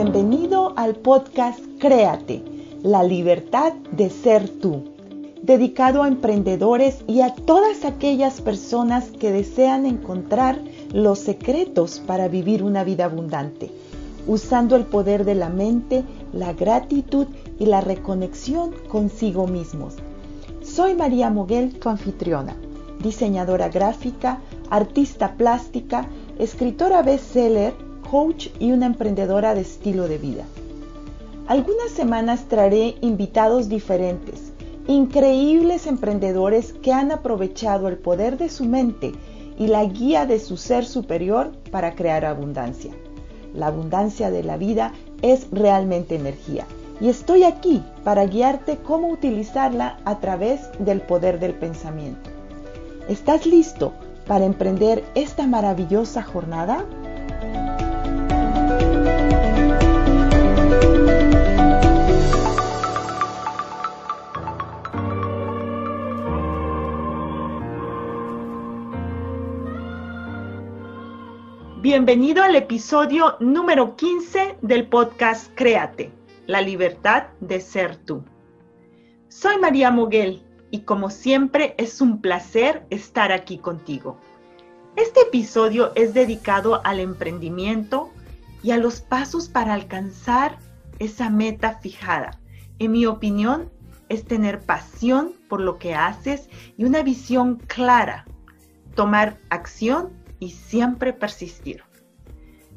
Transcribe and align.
bienvenido 0.00 0.74
al 0.76 0.94
podcast 0.94 1.58
Créate, 1.80 2.40
la 2.84 3.02
libertad 3.02 3.72
de 3.90 4.10
ser 4.10 4.48
tú, 4.48 4.84
dedicado 5.42 6.04
a 6.04 6.06
emprendedores 6.06 7.02
y 7.08 7.22
a 7.22 7.34
todas 7.34 7.84
aquellas 7.84 8.40
personas 8.40 9.10
que 9.10 9.32
desean 9.32 9.86
encontrar 9.86 10.62
los 10.92 11.18
secretos 11.18 12.00
para 12.06 12.28
vivir 12.28 12.62
una 12.62 12.84
vida 12.84 13.06
abundante, 13.06 13.72
usando 14.28 14.76
el 14.76 14.84
poder 14.84 15.24
de 15.24 15.34
la 15.34 15.48
mente, 15.48 16.04
la 16.32 16.52
gratitud 16.52 17.26
y 17.58 17.66
la 17.66 17.80
reconexión 17.80 18.70
consigo 18.88 19.48
mismos. 19.48 19.96
Soy 20.62 20.94
María 20.94 21.28
Moguel, 21.28 21.76
tu 21.76 21.88
anfitriona, 21.88 22.54
diseñadora 23.02 23.68
gráfica, 23.68 24.38
artista 24.70 25.34
plástica, 25.36 26.06
escritora 26.38 27.02
bestseller, 27.02 27.87
coach 28.10 28.48
y 28.58 28.72
una 28.72 28.86
emprendedora 28.86 29.54
de 29.54 29.60
estilo 29.60 30.08
de 30.08 30.18
vida. 30.18 30.44
Algunas 31.46 31.90
semanas 31.90 32.44
traeré 32.48 32.96
invitados 33.00 33.68
diferentes, 33.68 34.52
increíbles 34.86 35.86
emprendedores 35.86 36.72
que 36.72 36.92
han 36.92 37.12
aprovechado 37.12 37.88
el 37.88 37.98
poder 37.98 38.38
de 38.38 38.48
su 38.48 38.64
mente 38.64 39.12
y 39.58 39.66
la 39.66 39.84
guía 39.84 40.26
de 40.26 40.40
su 40.40 40.56
ser 40.56 40.84
superior 40.84 41.52
para 41.70 41.94
crear 41.94 42.24
abundancia. 42.24 42.92
La 43.54 43.68
abundancia 43.68 44.30
de 44.30 44.42
la 44.42 44.56
vida 44.56 44.92
es 45.22 45.46
realmente 45.50 46.14
energía 46.14 46.66
y 47.00 47.08
estoy 47.08 47.44
aquí 47.44 47.82
para 48.04 48.26
guiarte 48.26 48.76
cómo 48.78 49.08
utilizarla 49.08 49.98
a 50.04 50.18
través 50.18 50.60
del 50.78 51.00
poder 51.00 51.38
del 51.38 51.54
pensamiento. 51.54 52.30
¿Estás 53.08 53.46
listo 53.46 53.92
para 54.26 54.44
emprender 54.44 55.04
esta 55.14 55.46
maravillosa 55.46 56.22
jornada? 56.22 56.84
Bienvenido 71.90 72.42
al 72.42 72.54
episodio 72.54 73.38
número 73.40 73.96
15 73.96 74.58
del 74.60 74.88
podcast 74.88 75.50
Créate, 75.54 76.12
la 76.46 76.60
libertad 76.60 77.28
de 77.40 77.62
ser 77.62 77.96
tú. 77.96 78.22
Soy 79.28 79.56
María 79.56 79.90
Moguel 79.90 80.42
y 80.70 80.80
como 80.80 81.08
siempre 81.08 81.74
es 81.78 82.02
un 82.02 82.20
placer 82.20 82.84
estar 82.90 83.32
aquí 83.32 83.56
contigo. 83.56 84.18
Este 84.96 85.22
episodio 85.22 85.92
es 85.94 86.12
dedicado 86.12 86.82
al 86.84 87.00
emprendimiento 87.00 88.10
y 88.62 88.72
a 88.72 88.76
los 88.76 89.00
pasos 89.00 89.48
para 89.48 89.72
alcanzar 89.72 90.58
esa 90.98 91.30
meta 91.30 91.78
fijada. 91.78 92.38
En 92.78 92.92
mi 92.92 93.06
opinión, 93.06 93.72
es 94.10 94.26
tener 94.26 94.60
pasión 94.60 95.32
por 95.48 95.62
lo 95.62 95.78
que 95.78 95.94
haces 95.94 96.50
y 96.76 96.84
una 96.84 97.02
visión 97.02 97.56
clara, 97.66 98.26
tomar 98.94 99.38
acción 99.48 100.17
y 100.38 100.50
siempre 100.50 101.12
persistir. 101.12 101.82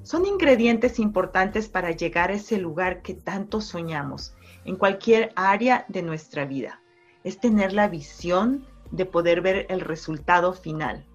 Son 0.03 0.25
ingredientes 0.25 0.97
importantes 0.99 1.69
para 1.69 1.91
llegar 1.91 2.31
a 2.31 2.35
ese 2.35 2.57
lugar 2.57 3.01
que 3.01 3.13
tanto 3.13 3.61
soñamos 3.61 4.33
en 4.65 4.75
cualquier 4.75 5.31
área 5.35 5.85
de 5.89 6.01
nuestra 6.01 6.45
vida. 6.45 6.81
Es 7.23 7.39
tener 7.39 7.73
la 7.73 7.87
visión 7.87 8.65
de 8.89 9.05
poder 9.05 9.41
ver 9.41 9.67
el 9.69 9.79
resultado 9.81 10.53
final. 10.53 11.05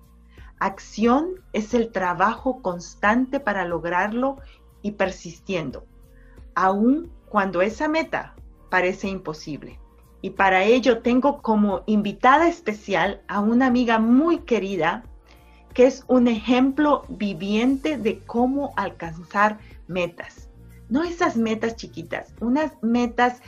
Acción 0.58 1.42
es 1.52 1.74
el 1.74 1.90
trabajo 1.90 2.62
constante 2.62 3.40
para 3.40 3.64
lograrlo 3.64 4.38
y 4.82 4.92
persistiendo, 4.92 5.84
aun 6.54 7.10
cuando 7.28 7.60
esa 7.60 7.88
meta 7.88 8.34
parece 8.70 9.08
imposible. 9.08 9.78
Y 10.22 10.30
para 10.30 10.64
ello 10.64 11.02
tengo 11.02 11.42
como 11.42 11.82
invitada 11.86 12.48
especial 12.48 13.20
a 13.28 13.40
una 13.40 13.66
amiga 13.66 13.98
muy 13.98 14.38
querida 14.38 15.04
que 15.76 15.84
es 15.84 16.04
un 16.08 16.26
ejemplo 16.26 17.04
viviente 17.06 17.98
de 17.98 18.20
cómo 18.20 18.72
alcanzar 18.76 19.58
metas. 19.88 20.48
No 20.88 21.04
esas 21.04 21.36
metas 21.36 21.76
chiquitas, 21.76 22.32
unas 22.40 22.72
metas 22.80 23.42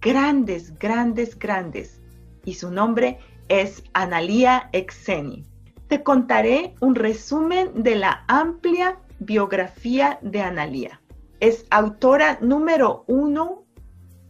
grandes, 0.00 0.78
grandes, 0.78 1.36
grandes. 1.36 2.00
Y 2.44 2.54
su 2.54 2.70
nombre 2.70 3.18
es 3.48 3.82
Analía 3.94 4.68
Exeni. 4.70 5.44
Te 5.88 6.04
contaré 6.04 6.76
un 6.78 6.94
resumen 6.94 7.82
de 7.82 7.96
la 7.96 8.22
amplia 8.28 9.00
biografía 9.18 10.20
de 10.22 10.40
Analía. 10.40 11.00
Es 11.40 11.66
autora 11.70 12.38
número 12.40 13.02
uno 13.08 13.64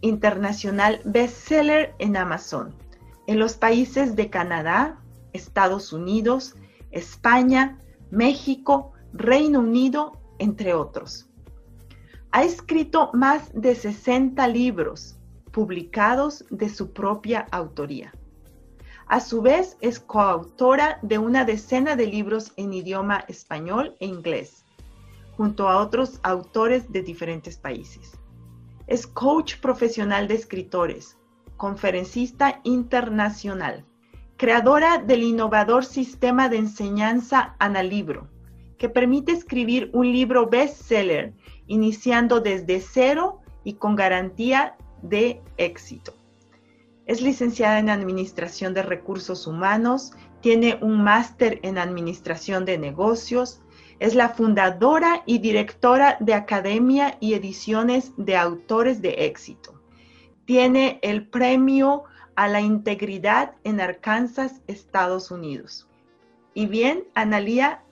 internacional 0.01 1.03
bestseller 1.05 1.95
en 1.99 2.17
Amazon, 2.17 2.75
en 3.27 3.39
los 3.39 3.59
países 3.59 4.17
de 4.17 4.31
Canadá, 4.31 4.99
Estados 5.35 5.93
Unidos, 5.93 6.57
España, 6.93 7.79
México, 8.11 8.93
Reino 9.13 9.61
Unido, 9.61 10.21
entre 10.39 10.75
otros. 10.75 11.29
Ha 12.31 12.45
escrito 12.45 13.11
más 13.13 13.51
de 13.55 13.75
60 13.75 14.47
libros 14.49 15.19
publicados 15.51 16.45
de 16.51 16.69
su 16.69 16.93
propia 16.93 17.47
autoría. 17.51 18.13
A 19.07 19.21
su 19.21 19.43
vez, 19.43 19.77
es 19.81 20.01
coautora 20.01 20.99
de 21.03 21.19
una 21.19 21.45
decena 21.45 21.97
de 21.97 22.07
libros 22.07 22.53
en 22.57 22.73
idioma 22.73 23.25
español 23.29 23.97
e 24.01 24.07
inglés, 24.07 24.65
junto 25.37 25.69
a 25.69 25.79
otros 25.79 26.21
autores 26.23 26.91
de 26.91 27.03
diferentes 27.03 27.59
países. 27.59 28.13
Es 28.87 29.07
coach 29.07 29.57
profesional 29.61 30.29
de 30.29 30.35
escritores, 30.35 31.19
conferencista 31.57 32.61
internacional 32.65 33.85
creadora 34.43 34.99
del 34.99 35.23
innovador 35.23 35.85
sistema 35.85 36.49
de 36.49 36.57
enseñanza 36.57 37.55
Analibro, 37.61 38.29
que 38.77 38.89
permite 38.89 39.31
escribir 39.31 39.89
un 39.93 40.11
libro 40.11 40.49
bestseller 40.49 41.33
iniciando 41.69 42.41
desde 42.41 42.81
cero 42.81 43.41
y 43.63 43.75
con 43.75 43.95
garantía 43.95 44.75
de 45.01 45.41
éxito. 45.59 46.15
Es 47.07 47.23
licenciada 47.23 47.79
en 47.79 47.89
Administración 47.89 48.75
de 48.75 48.83
Recursos 48.83 49.47
Humanos, 49.47 50.11
tiene 50.41 50.77
un 50.83 51.05
máster 51.05 51.61
en 51.63 51.79
Administración 51.79 52.65
de 52.65 52.79
Negocios, 52.79 53.63
es 54.01 54.17
la 54.17 54.31
fundadora 54.31 55.23
y 55.25 55.39
directora 55.39 56.17
de 56.19 56.35
Academia 56.35 57.17
y 57.21 57.35
Ediciones 57.35 58.11
de 58.17 58.37
Autores 58.37 59.01
de 59.01 59.27
Éxito. 59.27 59.81
Tiene 60.47 60.99
el 61.03 61.29
premio 61.29 62.07
a 62.43 62.49
la 62.49 62.61
integridad 62.61 63.53
en 63.63 63.81
Arkansas, 63.81 64.63
Estados 64.67 65.31
Unidos. 65.31 65.87
Y 66.55 66.67
bien, 66.67 67.05
Analía, 67.15 67.85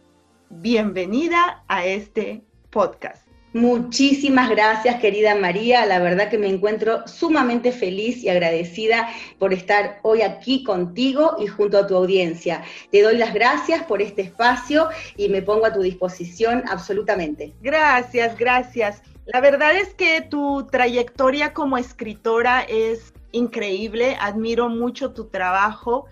bienvenida 0.49 1.62
a 1.69 1.87
este 1.87 2.43
podcast. 2.71 3.28
Muchísimas 3.53 4.50
gracias, 4.50 5.00
querida 5.00 5.37
María. 5.37 5.87
La 5.87 6.00
verdad 6.00 6.31
que 6.31 6.39
me 6.39 6.49
encuentro 6.49 7.06
sumamente 7.06 7.71
feliz 7.71 8.25
y 8.25 8.28
agradecida 8.28 9.09
por 9.39 9.53
estar 9.53 10.00
hoy 10.03 10.22
aquí 10.22 10.65
contigo 10.65 11.37
y 11.39 11.47
junto 11.47 11.78
a 11.78 11.87
tu 11.87 11.94
audiencia. 11.94 12.65
Te 12.91 13.03
doy 13.03 13.19
las 13.19 13.33
gracias 13.33 13.84
por 13.84 14.03
este 14.03 14.22
espacio 14.22 14.89
y 15.16 15.28
me 15.28 15.43
pongo 15.43 15.66
a 15.66 15.72
tu 15.72 15.81
disposición 15.81 16.65
absolutamente. 16.69 17.55
Gracias, 17.62 18.37
gracias. 18.37 19.00
La 19.27 19.41
verdad 19.41 19.77
es 19.77 19.94
que 19.94 20.22
tu 20.22 20.66
trayectoria 20.72 21.53
como 21.53 21.78
escritora 21.78 22.62
es 22.62 23.12
increíble, 23.33 24.17
admiro 24.21 24.69
mucho 24.69 25.13
tu 25.13 25.29
trabajo 25.29 26.07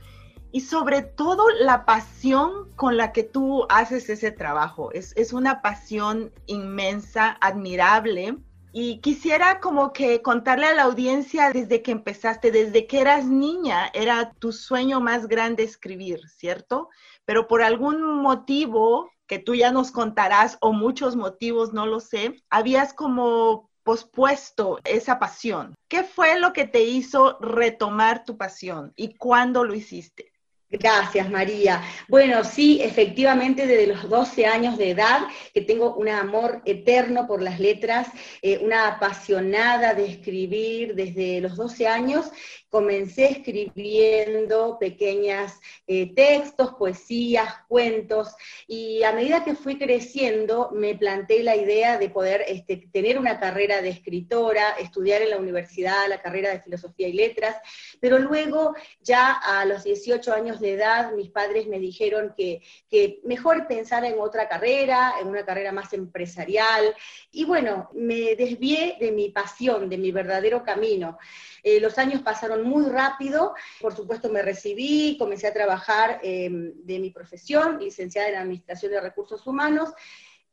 y 0.51 0.61
sobre 0.62 1.03
todo 1.03 1.45
la 1.61 1.84
pasión 1.84 2.71
con 2.75 2.97
la 2.97 3.12
que 3.12 3.23
tú 3.23 3.67
haces 3.69 4.09
ese 4.09 4.31
trabajo. 4.31 4.91
Es, 4.93 5.12
es, 5.17 5.33
una 5.33 5.61
pasión 5.61 6.33
inmensa, 6.47 7.37
admirable. 7.41 8.39
Y 8.72 9.01
quisiera 9.01 9.60
como 9.60 9.92
que 9.92 10.22
contarle 10.22 10.66
a 10.66 10.75
la 10.75 10.84
audiencia 10.84 11.53
desde 11.53 11.83
que 11.83 11.91
empezaste, 11.91 12.51
desde 12.51 12.87
que 12.87 13.01
eras 13.01 13.27
niña, 13.27 13.91
era 13.92 14.33
tu 14.39 14.53
sueño 14.53 15.01
más 15.01 15.27
grande 15.27 15.65
escribir, 15.65 16.21
¿cierto? 16.28 16.89
Pero 17.25 17.48
por 17.48 17.63
algún 17.63 18.03
motivo 18.22 19.10
que 19.27 19.39
tú 19.39 19.54
ya 19.54 19.71
nos 19.71 19.91
contarás 19.91 20.57
o 20.60 20.72
muchos 20.72 21.15
motivos, 21.15 21.72
no 21.72 21.87
lo 21.87 22.01
sé, 22.01 22.42
habías 22.51 22.95
como 22.95 23.67
pospuesto 23.89 24.79
esa 24.85 25.19
pasión? 25.19 25.75
¿Qué 25.89 26.03
fue 26.03 26.39
lo 26.39 26.53
que 26.53 26.67
te 26.67 26.83
hizo 26.83 27.39
retomar 27.41 28.23
tu 28.23 28.37
pasión 28.37 28.93
y 28.97 29.15
cuándo 29.15 29.65
lo 29.65 29.75
hiciste? 29.75 30.31
Gracias, 30.69 31.31
María. 31.31 31.81
Bueno, 32.07 32.45
sí, 32.45 32.83
efectivamente, 32.83 33.67
desde 33.67 33.87
los 33.87 34.07
12 34.07 34.45
años 34.45 34.77
de 34.77 34.91
edad, 34.91 35.23
que 35.55 35.63
tengo 35.63 35.95
un 35.95 36.11
amor 36.11 36.61
eterno 36.67 37.27
por 37.27 37.41
las 37.41 37.59
letras, 37.59 38.09
eh, 38.43 38.59
una 38.59 38.89
apasionada 38.89 39.95
de 39.95 40.05
escribir 40.05 40.95
desde 40.95 41.41
los 41.41 41.57
12 41.57 41.89
años, 41.89 42.31
comencé 42.68 43.26
escribiendo 43.26 44.78
pequeños 44.78 45.53
eh, 45.86 46.12
textos, 46.15 46.74
poesías, 46.74 47.54
cuentos, 47.66 48.34
y 48.66 49.03
a 49.03 49.12
medida 49.12 49.44
que 49.44 49.54
fui 49.54 49.78
creciendo 49.78 50.70
me 50.72 50.94
planteé 50.94 51.42
la 51.42 51.56
idea 51.56 51.98
de 51.98 52.10
poder 52.10 52.44
este, 52.47 52.88
tener 52.92 53.18
una 53.18 53.41
carrera 53.41 53.80
de 53.80 53.88
escritora, 53.88 54.72
estudiar 54.78 55.22
en 55.22 55.30
la 55.30 55.38
universidad 55.38 56.09
la 56.09 56.20
carrera 56.20 56.50
de 56.50 56.60
filosofía 56.60 57.09
y 57.09 57.15
letras, 57.15 57.56
pero 58.00 58.18
luego 58.18 58.74
ya 59.00 59.32
a 59.32 59.65
los 59.65 59.84
18 59.84 60.32
años 60.32 60.60
de 60.60 60.72
edad 60.72 61.12
mis 61.12 61.30
padres 61.30 61.66
me 61.66 61.78
dijeron 61.78 62.34
que, 62.36 62.62
que 62.91 63.20
mejor 63.24 63.66
pensar 63.66 64.04
en 64.04 64.18
otra 64.18 64.48
carrera, 64.48 65.15
en 65.20 65.28
una 65.28 65.44
carrera 65.44 65.72
más 65.72 65.92
empresarial, 65.92 66.94
y 67.30 67.44
bueno, 67.44 67.88
me 67.94 68.36
desvié 68.36 68.97
de 69.00 69.12
mi 69.12 69.30
pasión, 69.30 69.88
de 69.88 69.98
mi 69.98 70.12
verdadero 70.12 70.62
camino. 70.62 71.18
Eh, 71.62 71.80
los 71.80 71.98
años 71.98 72.22
pasaron 72.22 72.58
muy 72.65 72.87
rápido, 72.87 73.55
por 73.81 73.95
supuesto 73.95 74.28
me 74.28 74.43
recibí, 74.43 75.16
comencé 75.19 75.47
a 75.47 75.53
trabajar 75.53 76.21
em, 76.22 76.72
de 76.84 76.99
mi 76.99 77.10
profesión, 77.10 77.78
licenciada 77.78 78.28
en 78.28 78.37
Administración 78.37 78.93
de 78.93 79.01
Recursos 79.01 79.47
Humanos, 79.47 79.91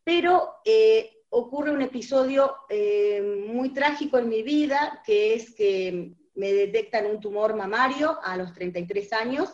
pero 0.03 0.55
eh, 0.63 1.23
ocurre 1.29 1.71
un 1.71 1.81
episodio 1.81 2.55
em, 2.69 3.47
muy 3.47 3.73
trágico 3.73 4.17
en 4.17 4.29
mi 4.29 4.43
vida, 4.43 5.01
que 5.05 5.33
es 5.33 5.53
que 5.53 6.13
me 6.35 6.53
detectan 6.53 7.05
un 7.05 7.19
tumor 7.19 7.55
mamario 7.55 8.19
a 8.23 8.37
los 8.37 8.53
33 8.53 9.13
años. 9.13 9.53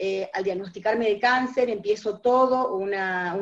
Eh, 0.00 0.30
al 0.32 0.44
diagnosticarme 0.44 1.06
de 1.06 1.18
cáncer 1.18 1.68
empiezo 1.68 2.20
todo, 2.20 2.76
un 2.76 2.92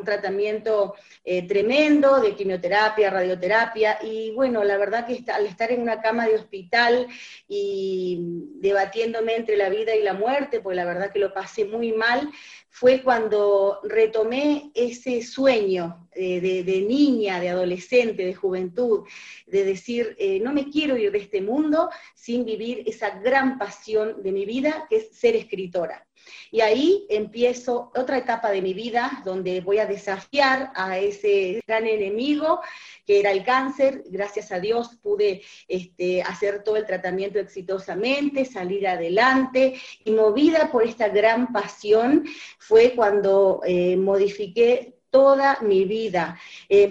tratamiento 0.07 0.95
eh, 1.23 1.47
tremendo 1.47 2.19
de 2.19 2.35
quimioterapia, 2.35 3.11
radioterapia, 3.11 3.99
y 4.03 4.31
bueno, 4.31 4.65
la 4.65 4.79
verdad 4.79 5.07
que 5.07 5.23
al 5.31 5.45
estar 5.45 5.71
en 5.71 5.83
una 5.83 6.01
cama 6.01 6.27
de 6.27 6.37
hospital 6.37 7.09
y 7.47 8.21
debatiéndome 8.55 9.37
entre 9.37 9.59
la 9.59 9.69
vida 9.69 9.95
y 9.95 10.03
la 10.03 10.15
muerte, 10.15 10.61
pues 10.61 10.75
la 10.75 10.87
verdad 10.87 11.13
que 11.13 11.19
lo 11.19 11.35
pasé 11.35 11.67
muy 11.67 11.93
mal, 11.93 12.31
fue 12.71 13.03
cuando 13.03 13.81
retomé 13.85 14.71
ese 14.75 15.21
sueño 15.23 16.09
eh, 16.15 16.41
de, 16.41 16.81
niña, 16.81 17.39
de 17.39 17.51
adolescente, 17.51 18.25
de 18.25 18.35
juventud, 18.35 19.05
de 19.47 19.65
decir, 19.65 20.17
no 20.43 20.55
me 20.55 20.71
quiero 20.71 20.97
ir 20.97 21.13
de 21.13 21.19
este 21.19 21.43
mundo 21.43 21.91
sin 22.15 22.47
vivir 22.47 22.83
esa 22.87 23.11
gran 23.19 23.59
pasión 23.59 24.23
de 24.23 24.33
mi 24.33 24.47
vida, 24.47 24.87
que 24.89 24.97
es 24.97 25.09
ser 25.13 25.37
escritora. 25.37 26.07
Y 26.51 26.61
ahí 26.61 27.07
empiezo 27.09 27.91
otra 27.95 28.19
etapa 28.19 28.51
de 28.51 28.63
mi 28.63 28.75
vida 28.75 29.23
donde 29.25 29.61
voy 29.61 29.79
a 29.79 29.87
desafiar 29.87 30.73
a 30.75 30.99
ese 30.99 31.61
gran 31.67 31.87
enemigo 31.87 32.61
que 33.07 33.21
era 33.21 33.31
el 33.31 33.45
cáncer. 33.45 34.03
Gracias 34.07 34.51
a 34.53 34.59
Dios 34.59 34.97
pude 35.03 35.43
este, 35.69 36.23
hacer 36.23 36.65
todo 36.65 36.77
el 36.77 36.87
tratamiento 36.87 37.39
exitosamente, 37.39 38.45
salir 38.45 38.87
adelante 38.89 39.81
y 40.05 40.11
movida 40.11 40.71
por 40.71 40.83
esta 40.83 41.09
gran 41.09 41.53
pasión 41.53 42.25
fue 42.59 42.95
cuando 42.95 43.61
eh, 43.65 43.97
modifiqué 43.97 44.96
toda 45.17 45.59
mi 45.63 45.87
vida. 45.87 46.39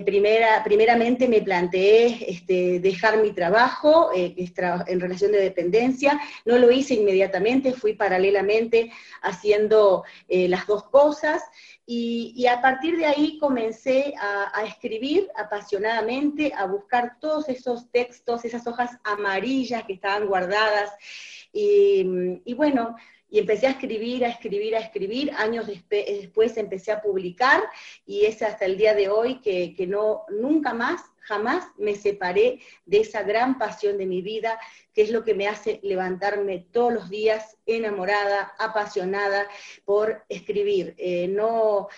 primera, 0.04 0.64
primeramente 0.64 1.28
me 1.28 1.44
planteé 1.44 2.26
este, 2.28 2.80
dejar 2.80 3.22
mi 3.22 3.34
trabajo 3.34 4.10
eh, 4.16 4.34
en 4.88 5.00
relación 5.00 5.32
de 5.32 5.42
dependencia, 5.42 6.20
no 6.44 6.58
lo 6.58 6.72
hice 6.72 6.96
inmediatamente, 6.96 7.72
fui 7.72 7.94
paralelamente 7.94 8.92
haciendo 9.22 10.06
eh, 10.28 10.48
las 10.48 10.66
dos 10.66 10.86
cosas. 10.86 11.44
Y, 11.86 12.48
a 12.48 12.64
partir 12.64 12.98
de 12.98 13.06
ahí 13.06 13.38
comencé 13.38 14.16
a, 14.20 14.64
escribir 14.64 15.30
apasionadamente, 15.36 16.52
a 16.58 16.66
buscar 16.66 17.20
todos 17.20 17.48
esos 17.48 17.92
textos, 17.92 18.44
esas 18.44 18.66
hojas 18.66 18.90
amarillas 19.04 19.84
que 19.84 19.94
estaban 19.94 20.26
guardadas. 20.26 20.90
Y 21.54 22.54
bueno, 22.56 22.96
y 23.36 23.40
empecé 23.40 23.68
a 23.68 23.72
escribir, 23.72 24.24
a 24.24 24.30
escribir, 24.30 24.78
a 24.78 24.80
escribir. 24.80 25.30
Años 25.36 25.68
después 25.68 26.56
empecé 26.56 26.94
a 26.94 27.02
publicar 27.02 27.62
y 28.06 28.24
es 28.24 28.42
hasta 28.42 28.64
el 28.64 28.78
día 28.78 28.94
de 28.94 29.10
hoy 29.10 29.42
que, 29.42 29.76
que, 29.76 29.86
no, 29.86 30.22
nunca 30.30 30.74
más, 30.74 31.02
jamás 31.20 31.66
me 31.78 31.96
separé 31.96 32.62
de 32.86 33.02
esa 33.02 33.24
gran 33.24 33.58
pasión 33.58 33.98
de 33.98 34.06
mi 34.06 34.22
vida, 34.22 34.58
que 34.94 35.02
es 35.02 35.10
lo 35.10 35.26
que 35.26 35.34
me 35.34 35.50
hace 35.50 35.82
levantarme 35.84 36.66
todos 36.72 36.94
los 36.94 37.10
días 37.10 37.58
enamorada, 37.66 38.54
apasionada 38.58 39.50
por 39.84 40.24
escribir. 40.30 40.96
Eh, 40.98 41.28
no 41.28 41.90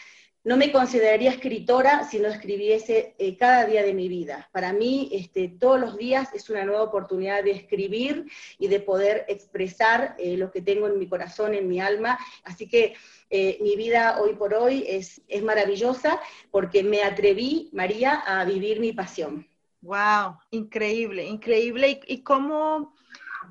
no 0.48 0.56
me 0.56 0.72
consideraría 0.72 1.32
escritora 1.32 2.06
si 2.06 2.20
no 2.20 2.30
escribiese 2.30 3.16
eh, 3.18 3.36
cada 3.36 3.66
día 3.66 3.84
de 3.84 3.94
mi 3.94 4.08
vida. 4.08 4.48
Para 4.54 4.72
mí, 4.72 5.10
este, 5.12 5.50
todos 5.50 5.78
los 5.78 5.98
días 5.98 6.34
es 6.34 6.50
una 6.50 6.64
nueva 6.64 6.84
oportunidad 6.84 7.44
de 7.44 7.52
escribir 7.52 8.32
y 8.58 8.70
de 8.70 8.80
poder 8.80 9.26
expresar 9.28 10.16
eh, 10.18 10.38
lo 10.38 10.50
que 10.50 10.62
tengo 10.62 10.88
en 10.88 10.98
mi 10.98 11.06
corazón, 11.10 11.54
en 11.54 11.68
mi 11.68 11.82
alma. 11.82 12.18
Así 12.46 12.66
que 12.66 12.94
eh, 13.30 13.58
mi 13.60 13.76
vida 13.76 14.22
hoy 14.22 14.36
por 14.36 14.54
hoy 14.54 14.86
es, 14.88 15.22
es 15.28 15.44
maravillosa 15.44 16.18
porque 16.50 16.82
me 16.82 17.04
atreví, 17.04 17.70
María, 17.74 18.14
a 18.14 18.46
vivir 18.46 18.80
mi 18.80 18.94
pasión. 18.94 19.46
Wow, 19.82 20.38
increíble, 20.52 21.26
increíble. 21.26 22.00
Y, 22.08 22.14
y 22.14 22.22
cómo 22.22 22.96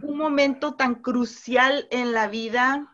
un 0.00 0.16
momento 0.16 0.76
tan 0.76 0.94
crucial 0.94 1.88
en 1.90 2.14
la 2.14 2.26
vida 2.26 2.90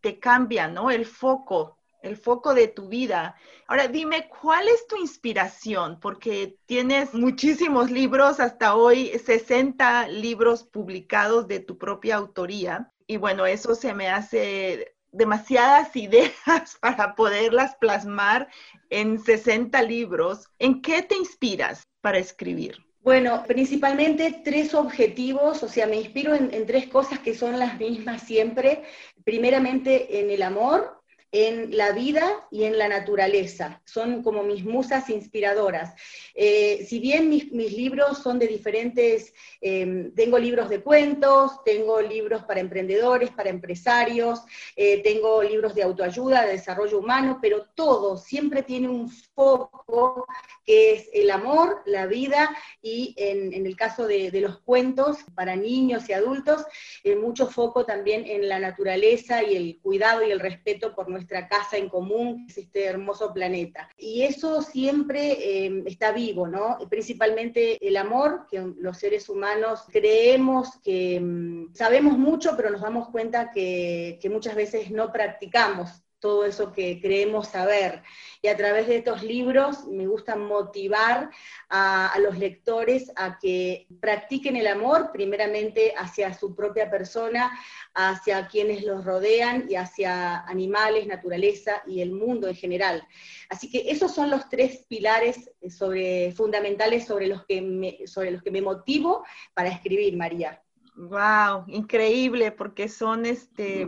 te 0.00 0.18
cambia, 0.18 0.66
¿no? 0.66 0.90
El 0.90 1.06
foco 1.06 1.73
el 2.04 2.16
foco 2.16 2.54
de 2.54 2.68
tu 2.68 2.88
vida. 2.88 3.36
Ahora 3.66 3.88
dime, 3.88 4.28
¿cuál 4.40 4.68
es 4.68 4.86
tu 4.86 4.96
inspiración? 4.96 5.98
Porque 6.00 6.56
tienes 6.66 7.14
muchísimos 7.14 7.90
libros, 7.90 8.40
hasta 8.40 8.74
hoy 8.74 9.08
60 9.18 10.08
libros 10.08 10.64
publicados 10.64 11.48
de 11.48 11.60
tu 11.60 11.78
propia 11.78 12.16
autoría. 12.16 12.92
Y 13.06 13.16
bueno, 13.16 13.46
eso 13.46 13.74
se 13.74 13.94
me 13.94 14.08
hace 14.08 14.94
demasiadas 15.10 15.94
ideas 15.96 16.76
para 16.80 17.14
poderlas 17.14 17.74
plasmar 17.76 18.48
en 18.90 19.18
60 19.18 19.82
libros. 19.82 20.48
¿En 20.58 20.82
qué 20.82 21.02
te 21.02 21.16
inspiras 21.16 21.88
para 22.00 22.18
escribir? 22.18 22.84
Bueno, 23.04 23.44
principalmente 23.46 24.40
tres 24.42 24.72
objetivos, 24.72 25.62
o 25.62 25.68
sea, 25.68 25.86
me 25.86 25.96
inspiro 25.96 26.34
en, 26.34 26.66
tres 26.66 26.86
cosas 26.86 27.18
que 27.18 27.34
son 27.34 27.58
las 27.58 27.78
mismas 27.78 28.22
siempre. 28.22 28.82
Primeramente 29.24 30.20
en 30.20 30.30
el 30.30 30.42
amor, 30.42 31.03
en 31.34 31.76
la 31.76 31.90
vida 31.90 32.46
y 32.52 32.62
en 32.62 32.78
la 32.78 32.86
naturaleza. 32.86 33.82
Son 33.84 34.22
como 34.22 34.44
mis 34.44 34.64
musas 34.64 35.10
inspiradoras. 35.10 35.92
Eh, 36.32 36.86
si 36.88 37.00
bien 37.00 37.28
mis, 37.28 37.50
libros 37.52 38.18
son 38.18 38.38
de 38.38 38.46
diferentes, 38.46 39.34
em, 39.60 40.14
tengo 40.14 40.38
libros 40.38 40.68
de 40.68 40.80
cuentos, 40.80 41.64
tengo 41.64 42.00
libros 42.00 42.44
para 42.44 42.60
emprendedores, 42.60 43.30
para 43.30 43.50
empresarios, 43.50 44.42
eh, 44.76 45.02
tengo 45.02 45.42
libros 45.42 45.74
de 45.74 45.82
autoayuda, 45.82 46.46
de 46.46 46.52
desarrollo 46.52 47.00
humano, 47.00 47.40
pero 47.42 47.66
todo 47.74 48.16
siempre 48.16 48.62
tiene 48.62 48.88
un 48.88 49.10
foco 49.34 50.26
que 50.64 50.92
es 50.94 51.10
el 51.12 51.30
amor, 51.30 51.82
la 51.86 52.06
vida 52.06 52.56
y 52.80 53.14
en, 53.18 53.66
el 53.66 53.76
caso 53.76 54.06
de, 54.06 54.30
los 54.40 54.60
cuentos 54.60 55.18
para 55.34 55.56
niños 55.56 56.08
y 56.08 56.12
adultos, 56.12 56.64
eh, 57.02 57.16
mucho 57.16 57.46
foco 57.46 57.84
también 57.84 58.24
en 58.26 58.48
la 58.48 58.58
naturaleza 58.58 59.42
y 59.42 59.56
el 59.56 59.78
cuidado 59.80 60.26
y 60.26 60.30
el 60.30 60.40
respeto 60.40 60.94
por 60.94 61.08
nuestra 61.08 61.48
casa 61.48 61.76
en 61.76 61.88
común, 61.88 62.46
que 62.46 62.52
es 62.52 62.58
este 62.58 62.84
hermoso 62.84 63.32
planeta. 63.32 63.88
Y 63.98 64.22
eso 64.22 64.62
siempre 64.62 65.66
eh, 65.66 65.82
está 65.86 66.12
vivo, 66.12 66.46
¿no? 66.46 66.78
Principalmente 66.88 67.78
el 67.86 67.96
amor, 67.96 68.46
que 68.50 68.60
los 68.78 68.98
seres 68.98 69.28
humanos 69.28 69.82
creemos 69.90 70.80
que 70.82 71.20
mm, 71.20 71.74
sabemos 71.74 72.18
mucho, 72.18 72.56
pero 72.56 72.70
nos 72.70 72.80
damos 72.80 73.08
cuenta 73.10 73.50
que 73.50 74.18
muchas 74.30 74.54
veces 74.54 74.90
no 74.90 75.12
practicamos 75.12 76.03
todo 76.24 76.46
eso 76.46 76.72
que 76.72 77.02
creemos 77.02 77.48
saber. 77.48 78.02
Y 78.40 78.48
a 78.48 78.56
través 78.56 78.86
de 78.86 78.96
estos 78.96 79.22
libros 79.22 79.84
me 79.88 80.06
gusta 80.06 80.36
motivar 80.36 81.28
a, 81.68 82.16
los 82.18 82.38
lectores 82.38 83.12
a 83.14 83.38
que 83.38 83.86
practiquen 84.00 84.56
el 84.56 84.68
amor, 84.68 85.10
primeramente 85.12 85.92
hacia 85.98 86.32
su 86.32 86.54
propia 86.54 86.90
persona, 86.90 87.52
hacia 87.92 88.48
quienes 88.48 88.84
los 88.84 89.04
rodean 89.04 89.66
y 89.68 89.74
hacia 89.74 90.38
animales, 90.46 91.06
naturaleza 91.06 91.82
y 91.86 92.00
el 92.00 92.12
mundo 92.12 92.48
en 92.48 92.54
general. 92.54 93.06
Así 93.50 93.70
que 93.70 93.90
esos 93.90 94.14
son 94.14 94.30
los 94.30 94.48
tres 94.48 94.86
pilares 94.88 95.50
sobre, 95.68 96.32
fundamentales 96.32 97.04
sobre 97.04 97.26
los, 97.26 97.44
que 97.44 97.60
me, 97.60 98.06
sobre 98.06 98.30
los 98.30 98.42
que 98.42 98.50
me 98.50 98.62
motivo 98.62 99.26
para 99.52 99.68
escribir, 99.68 100.16
María. 100.16 100.62
Wow, 100.96 101.64
increíble, 101.66 102.50
porque 102.50 102.88
son 102.88 103.26
este 103.26 103.86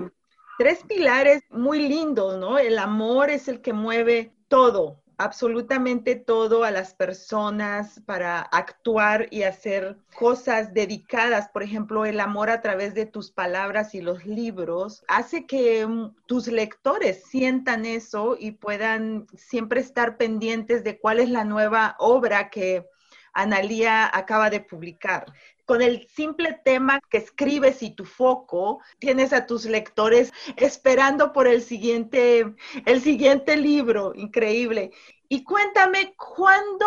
tres 0.59 0.83
pilares 0.85 1.43
muy 1.51 1.89
lindos, 1.89 2.39
¿no? 2.39 2.59
El 2.59 2.79
amor 2.79 3.31
es 3.31 3.49
el 3.49 3.61
que 3.61 3.73
mueve 3.73 4.33
todo, 4.49 5.03
absolutamente 5.19 6.15
todo 6.15 6.65
a 6.65 6.71
las 6.71 6.95
personas 6.95 8.01
para 8.07 8.41
actuar 8.41 9.29
y 9.31 9.43
hacer 9.43 9.97
cosas 10.19 10.73
dedicadas. 10.73 11.49
Por 11.49 11.63
ejemplo, 11.63 12.05
el 12.05 12.21
amor 12.21 12.51
a 12.51 12.61
través 12.61 12.95
de 12.95 13.07
tus 13.07 13.31
palabras 13.31 13.95
y 13.95 14.01
los 14.01 14.25
libros 14.27 15.05
hace 15.09 15.47
que 15.47 15.87
mm, 15.87 16.15
tus 16.27 16.49
lectores 16.49 17.25
sientan 17.25 17.85
eso 17.87 18.37
y 18.39 18.53
puedan 18.53 19.27
siempre 19.35 19.81
estar 19.81 20.17
pendientes 20.17 20.85
de 20.85 20.99
cuál 20.99 21.21
es 21.21 21.31
la 21.31 21.45
nueva 21.45 21.97
obra 21.99 22.51
que 22.51 22.87
Analía 23.41 24.11
acaba 24.13 24.51
de 24.51 24.61
publicar. 24.61 25.27
Con 25.65 25.83
el 25.83 26.07
simple 26.09 26.61
tema 26.65 27.01
que 27.11 27.19
escribes 27.19 27.83
y 27.83 27.91
tu 27.91 28.05
foco, 28.05 28.81
tienes 28.99 29.33
a 29.33 29.47
tus 29.47 29.65
lectores 29.65 30.33
esperando 30.57 31.33
por 31.33 31.47
el 31.49 31.63
siguiente, 31.63 32.55
el 32.85 33.01
siguiente 33.03 33.57
libro, 33.57 34.13
increíble. 34.15 34.93
Y 35.29 35.43
cuéntame, 35.43 36.15
¿cuándo 36.17 36.87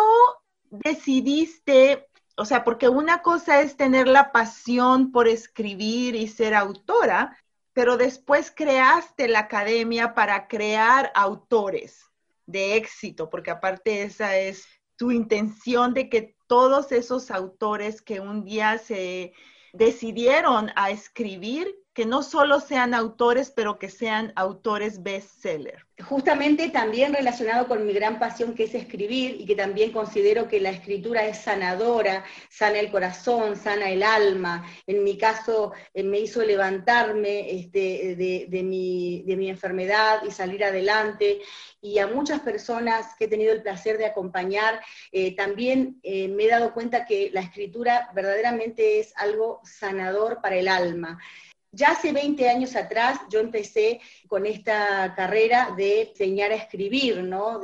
decidiste 0.70 2.06
o 2.40 2.46
sea, 2.46 2.64
porque 2.64 2.88
una 2.88 3.20
cosa 3.20 3.60
es 3.60 3.76
tener 3.76 4.08
la 4.08 4.32
pasión 4.32 5.12
por 5.12 5.28
escribir 5.28 6.14
y 6.14 6.26
ser 6.26 6.54
autora, 6.54 7.36
pero 7.74 7.98
después 7.98 8.50
creaste 8.50 9.28
la 9.28 9.40
academia 9.40 10.14
para 10.14 10.48
crear 10.48 11.12
autores 11.14 12.06
de 12.46 12.76
éxito, 12.76 13.28
porque 13.28 13.50
aparte 13.50 14.04
esa 14.04 14.38
es 14.38 14.64
tu 15.00 15.10
intención 15.10 15.94
de 15.94 16.10
que 16.10 16.36
todos 16.46 16.92
esos 16.92 17.30
autores 17.30 18.02
que 18.02 18.20
un 18.20 18.44
día 18.44 18.76
se 18.76 19.32
decidieron 19.72 20.70
a 20.76 20.90
escribir 20.90 21.74
que 21.92 22.06
no 22.06 22.22
solo 22.22 22.60
sean 22.60 22.94
autores, 22.94 23.50
pero 23.50 23.78
que 23.78 23.90
sean 23.90 24.32
autores 24.36 25.02
bestseller. 25.02 25.86
Justamente 26.00 26.70
también 26.70 27.12
relacionado 27.12 27.66
con 27.66 27.84
mi 27.84 27.92
gran 27.92 28.18
pasión 28.18 28.54
que 28.54 28.64
es 28.64 28.74
escribir 28.74 29.40
y 29.40 29.44
que 29.44 29.56
también 29.56 29.90
considero 29.92 30.48
que 30.48 30.60
la 30.60 30.70
escritura 30.70 31.26
es 31.26 31.38
sanadora, 31.38 32.24
sana 32.48 32.78
el 32.78 32.90
corazón, 32.90 33.56
sana 33.56 33.90
el 33.90 34.02
alma. 34.02 34.64
En 34.86 35.02
mi 35.02 35.18
caso 35.18 35.72
eh, 35.92 36.02
me 36.02 36.20
hizo 36.20 36.42
levantarme 36.42 37.50
este, 37.50 38.16
de, 38.16 38.62
mi, 38.62 39.24
enfermedad 39.48 40.22
y 40.26 40.30
salir 40.30 40.64
adelante. 40.64 41.40
Y 41.82 41.98
a 41.98 42.06
muchas 42.06 42.40
personas 42.40 43.14
que 43.18 43.24
he 43.24 43.28
tenido 43.28 43.52
el 43.52 43.62
placer 43.62 43.98
de 43.98 44.06
acompañar, 44.06 44.80
eh, 45.12 45.34
también 45.34 45.98
eh, 46.02 46.28
me 46.28 46.44
he 46.44 46.48
dado 46.48 46.72
cuenta 46.72 47.04
que 47.04 47.30
la 47.32 47.40
escritura 47.40 48.10
verdaderamente 48.14 49.00
es 49.00 49.12
algo 49.16 49.60
sanador 49.64 50.40
para 50.40 50.56
el 50.56 50.68
alma. 50.68 51.18
Ya 51.72 51.90
hace 51.90 52.12
20 52.12 52.48
años 52.48 52.74
atrás 52.74 53.20
yo 53.30 53.40
empecé 53.40 54.00
con 54.30 54.46
esta 54.46 55.12
carrera 55.16 55.74
de 55.76 56.02
enseñar 56.02 56.52
a 56.52 56.54
escribir, 56.54 57.20
¿no? 57.24 57.60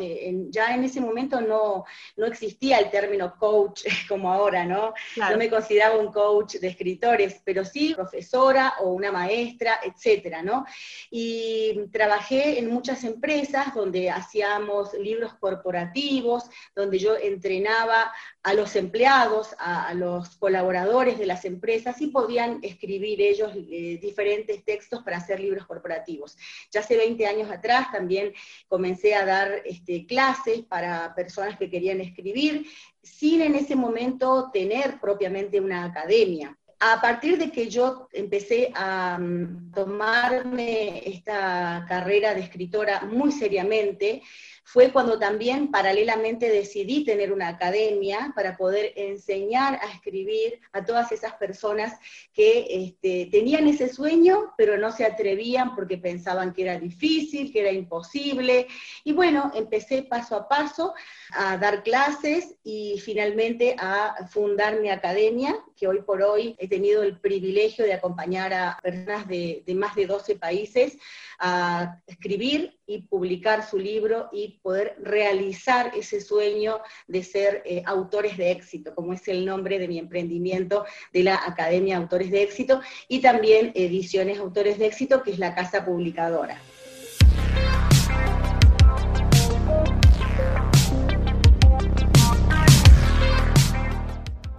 ya 0.51 0.75
en 0.75 0.83
ese 0.83 1.01
momento 1.01 1.41
no, 1.41 1.85
no 2.17 2.27
existía 2.27 2.79
el 2.79 2.91
término 2.91 3.37
coach 3.39 3.85
como 4.09 4.33
ahora, 4.33 4.65
¿no? 4.65 4.93
No 5.17 5.37
me 5.37 5.49
consideraba 5.49 5.97
un 5.97 6.11
coach 6.11 6.57
de 6.57 6.67
escritores, 6.67 7.41
pero 7.45 7.65
sí 7.65 7.95
profesora 7.95 8.75
o 8.81 8.89
una 8.89 9.13
maestra, 9.13 9.79
etcétera, 9.85 10.43
¿no? 10.43 10.67
Y 11.09 11.87
trabajé 11.93 12.59
en 12.59 12.69
muchas 12.69 13.05
empresas 13.05 13.73
donde 13.73 14.11
hacíamos 14.11 14.93
libros 14.95 15.35
corporativos, 15.35 16.51
donde 16.75 16.99
yo 16.99 17.15
entrenaba 17.17 18.13
a 18.43 18.55
los 18.55 18.75
empleados, 18.75 19.55
a, 19.59 19.95
los 19.95 20.37
colaboradores 20.37 21.19
de 21.19 21.27
las 21.27 21.45
empresas 21.45 22.01
y 22.01 22.09
podían 22.09 22.59
escribir 22.63 23.21
ellos 23.21 23.53
eh, 23.55 23.99
diferentes 24.01 24.65
textos 24.65 25.03
para 25.03 25.19
hacer 25.19 25.39
libros 25.39 25.67
corporativos. 25.67 26.37
Ya 26.71 26.81
hace 26.81 26.97
20 26.97 27.27
años 27.27 27.51
atrás 27.51 27.89
también 27.93 28.33
comencé 28.69 29.15
a 29.15 29.25
dar 29.25 29.63
este, 29.65 30.07
clases 30.07 30.63
para 30.63 31.15
personas 31.15 31.57
que 31.59 31.71
querían 31.71 32.01
escribir, 32.01 32.67
sin 33.03 33.43
en 33.43 33.55
ese 33.55 33.77
momento 33.77 34.51
tener 34.53 35.01
propiamente 35.01 35.61
una 35.61 35.85
academia. 35.85 36.57
A 36.79 37.01
partir 37.01 37.39
de 37.39 37.51
que 37.51 37.71
yo 37.71 38.09
empecé 38.13 38.71
a 38.75 39.19
mm, 39.19 39.73
tomarme 39.73 41.03
esta 41.09 41.87
carrera 41.89 42.35
de 42.35 42.43
escritora 42.43 43.01
muy 43.01 43.33
seriamente, 43.33 44.23
fue 44.69 44.91
cuando 44.91 45.17
también 45.17 45.71
paralelamente 45.71 46.49
decidí 46.49 47.05
tener 47.05 47.33
una 47.33 47.47
academia 47.47 48.33
para 48.35 48.57
poder 48.57 48.93
enseñar 48.97 49.79
a 49.81 49.93
escribir 49.93 50.59
a 50.73 50.85
todas 50.85 51.13
esas 51.13 51.35
personas 51.35 51.97
que 52.33 52.67
este, 52.69 53.29
tenían 53.31 53.69
ese 53.69 53.89
sueño, 53.89 54.55
pero 54.57 54.77
no 54.77 54.91
se 54.91 55.05
atrevían 55.05 55.77
porque 55.77 55.99
pensaban 55.99 56.53
que 56.53 56.63
era 56.63 56.81
difícil, 56.81 57.53
que 57.53 57.61
era 57.61 57.71
imposible. 57.71 58.67
Y 59.05 59.13
bueno, 59.13 59.53
empecé 59.55 60.03
paso 60.03 60.35
a 60.35 60.49
paso 60.49 60.95
a 61.31 61.57
dar 61.59 61.85
clases 61.85 62.57
y 62.65 63.01
finalmente 63.05 63.77
a 63.79 64.27
fundar 64.29 64.81
mi 64.81 64.91
academia, 64.91 65.55
que 65.77 65.87
hoy 65.87 66.03
por 66.03 66.23
hoy 66.23 66.57
he 66.59 66.67
tenido 66.67 67.05
el 67.05 67.21
privilegio 67.21 67.85
de 67.85 67.95
acompañar 67.95 68.53
a 68.53 68.81
personas 68.83 69.29
de, 69.29 69.63
de 69.65 69.75
más 69.77 69.95
de 69.95 70.07
12 70.07 70.35
países 70.35 70.99
a 71.39 72.01
escribir 72.09 72.77
y 72.87 73.03
publicar 73.03 73.69
su 73.69 73.79
libro 73.79 74.29
y 74.33 74.59
poder 74.63 74.97
realizar 75.01 75.93
ese 75.97 76.21
sueño 76.21 76.81
de 77.07 77.23
ser 77.23 77.63
eh, 77.65 77.83
autores 77.87 78.37
de 78.37 78.51
éxito, 78.53 78.95
como 78.95 79.13
es 79.13 79.27
el 79.29 79.45
nombre 79.45 79.79
de 79.79 79.89
mi 79.89 79.99
emprendimiento 79.99 80.85
de 81.13 81.25
la 81.25 81.41
Academia 81.45 81.97
Autores 81.97 82.31
de 82.31 82.43
Éxito, 82.43 82.81
y 83.09 83.21
también 83.21 83.73
Ediciones 83.75 84.39
Autores 84.39 84.79
de 84.79 84.87
Éxito, 84.87 85.23
que 85.23 85.33
es 85.33 85.39
la 85.39 85.55
casa 85.55 85.85
publicadora. 85.85 86.61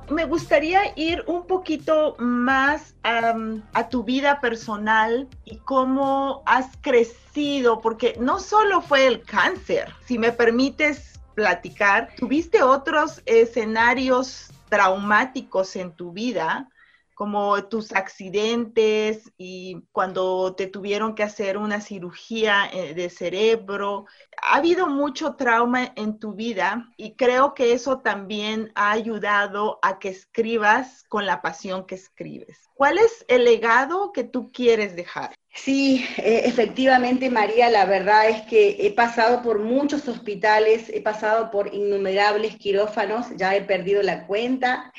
Me 0.09 0.25
gustaría 0.25 0.93
ir 0.95 1.23
un 1.27 1.45
poquito 1.47 2.15
más 2.19 2.95
a 3.03 3.89
tu 3.89 4.03
vida 4.03 4.39
personal 4.41 5.27
y 5.45 5.57
cómo 5.57 6.43
has 6.45 6.77
crecido, 6.81 7.79
porque 7.81 8.15
no 8.19 8.39
solo 8.39 8.81
fue 8.81 9.07
el 9.07 9.23
cáncer, 9.23 9.93
si 10.05 10.17
me 10.17 10.31
permites 10.31 11.19
platicar, 11.35 12.09
tuviste 12.17 12.63
otros 12.63 13.21
escenarios 13.25 14.49
traumáticos 14.69 15.75
en 15.75 15.91
tu 15.91 16.11
vida 16.11 16.67
como 17.17 17.63
tus 17.63 17.93
accidentes 17.93 19.33
y 19.39 19.81
cuando 19.91 20.53
te 20.53 20.67
tuvieron 20.67 21.15
que 21.15 21.23
hacer 21.23 21.57
una 21.57 21.81
cirugía 21.81 22.69
eh, 22.71 22.93
de 22.93 23.09
cerebro. 23.09 24.05
Ha 24.39 24.57
habido 24.57 24.85
mucho 24.85 25.33
trauma 25.33 25.93
en 25.95 26.19
tu 26.19 26.33
vida 26.33 26.91
y 26.95 27.15
creo 27.15 27.55
que 27.55 27.73
eso 27.73 28.01
también 28.01 28.71
ha 28.75 28.91
ayudado 28.91 29.79
a 29.81 29.97
que 29.97 30.09
escribas 30.09 31.05
con 31.09 31.25
la 31.25 31.41
pasión 31.41 31.87
que 31.87 31.95
escribes. 31.95 32.69
¿Cuál 32.75 32.99
es 32.99 33.25
el 33.27 33.45
legado 33.45 34.11
que 34.11 34.23
tú 34.23 34.51
quieres 34.51 34.95
dejar? 34.95 35.33
Sí, 35.57 36.05
e, 36.17 36.47
efectivamente, 36.47 37.29
María, 37.29 37.69
la 37.69 37.85
verdad 37.85 38.29
es 38.29 38.43
que 38.43 38.77
he 38.79 38.91
pasado 38.91 39.41
por 39.41 39.59
muchos 39.59 40.07
hospitales, 40.07 40.89
he 40.89 41.01
pasado 41.01 41.49
por 41.51 41.73
innumerables 41.73 42.55
quirófanos, 42.57 43.27
ya 43.35 43.55
he 43.55 43.63
perdido 43.63 44.03
la 44.03 44.27
cuenta. 44.27 44.93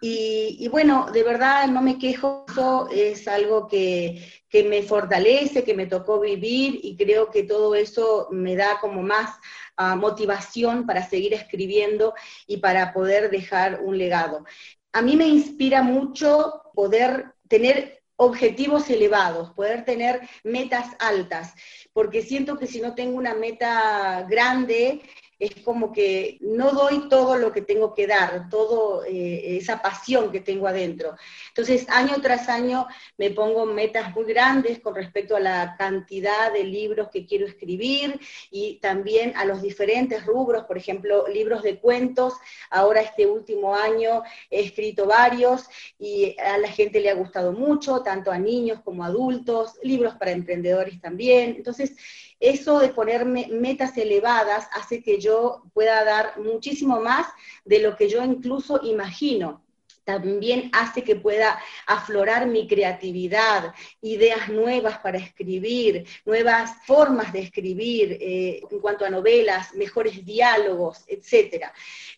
Y, 0.00 0.68
bueno, 0.68 1.06
de 1.12 1.22
verdad 1.24 1.66
no 1.68 1.82
me 1.82 1.98
quejo, 1.98 2.44
es 2.92 3.26
algo 3.26 3.66
que, 3.68 4.22
me 4.52 4.82
fortalece, 4.82 5.64
que 5.64 5.74
me 5.74 5.86
tocó 5.86 6.20
vivir 6.20 6.78
y 6.82 6.96
creo 6.96 7.30
que 7.30 7.44
todo 7.44 7.74
eso 7.74 8.28
me 8.30 8.54
da 8.54 8.78
como 8.80 9.02
más 9.02 9.30
ah, 9.76 9.96
motivación 9.96 10.86
para 10.86 11.08
seguir 11.08 11.32
escribiendo 11.34 12.14
y 12.46 12.58
para 12.58 12.92
poder 12.92 13.30
dejar 13.30 13.80
un 13.82 13.96
legado. 13.98 14.44
A 14.92 15.00
mí 15.02 15.16
me 15.16 15.26
inspira 15.26 15.82
mucho 15.82 16.62
poder 16.74 17.32
tener 17.48 18.01
objetivos 18.24 18.88
elevados, 18.88 19.50
poder 19.50 19.84
tener 19.84 20.20
metas 20.44 20.86
altas, 21.00 21.54
porque 21.92 22.22
siento 22.22 22.56
que 22.56 22.68
si 22.68 22.80
no 22.80 22.94
tengo 22.94 23.18
una 23.18 23.34
meta 23.34 24.24
grande, 24.30 25.02
es 25.42 25.64
como 25.64 25.92
que 25.92 26.38
no 26.40 26.70
doy 26.70 27.08
todo 27.08 27.36
lo 27.36 27.50
que 27.50 27.62
tengo 27.62 27.94
que 27.94 28.06
dar, 28.06 28.48
toda 28.48 29.04
eh, 29.08 29.56
esa 29.56 29.82
pasión 29.82 30.30
que 30.30 30.38
tengo 30.38 30.68
adentro. 30.68 31.16
Entonces, 31.48 31.88
año 31.88 32.14
tras 32.22 32.48
año 32.48 32.86
me 33.18 33.30
pongo 33.30 33.66
metas 33.66 34.14
muy 34.14 34.24
grandes 34.24 34.78
con 34.78 34.94
respecto 34.94 35.34
a 35.34 35.40
la 35.40 35.74
cantidad 35.76 36.52
de 36.52 36.62
libros 36.62 37.08
que 37.10 37.26
quiero 37.26 37.48
escribir 37.48 38.20
y 38.52 38.78
también 38.78 39.32
a 39.34 39.44
los 39.44 39.62
diferentes 39.62 40.24
rubros, 40.24 40.62
por 40.62 40.78
ejemplo, 40.78 41.26
libros 41.26 41.64
de 41.64 41.80
cuentos. 41.80 42.34
Ahora 42.70 43.00
este 43.00 43.26
último 43.26 43.74
año 43.74 44.22
he 44.48 44.60
escrito 44.60 45.06
varios 45.06 45.64
y 45.98 46.36
a 46.38 46.56
la 46.58 46.68
gente 46.68 47.00
le 47.00 47.10
ha 47.10 47.14
gustado 47.14 47.52
mucho, 47.52 48.00
tanto 48.02 48.30
a 48.30 48.38
niños 48.38 48.80
como 48.84 49.02
a 49.02 49.08
adultos, 49.08 49.72
libros 49.82 50.14
para 50.14 50.30
emprendedores 50.30 51.00
también. 51.00 51.54
Entonces, 51.56 51.96
eso 52.42 52.80
de 52.80 52.88
ponerme 52.88 53.48
metas 53.50 53.96
elevadas 53.96 54.68
hace 54.72 55.02
que 55.02 55.20
yo 55.20 55.62
pueda 55.72 56.04
dar 56.04 56.38
muchísimo 56.38 57.00
más 57.00 57.26
de 57.64 57.78
lo 57.78 57.96
que 57.96 58.08
yo 58.08 58.22
incluso 58.24 58.80
imagino 58.82 59.62
también 60.04 60.70
hace 60.72 61.02
que 61.02 61.16
pueda 61.16 61.60
aflorar 61.86 62.46
mi 62.46 62.66
creatividad, 62.66 63.72
ideas 64.00 64.48
nuevas 64.48 64.98
para 64.98 65.18
escribir, 65.18 66.04
nuevas 66.24 66.72
formas 66.86 67.32
de 67.32 67.40
escribir 67.40 68.18
eh, 68.20 68.62
en 68.68 68.80
cuanto 68.80 69.04
a 69.04 69.10
novelas, 69.10 69.74
mejores 69.74 70.24
diálogos, 70.24 71.04
etc. 71.06 71.66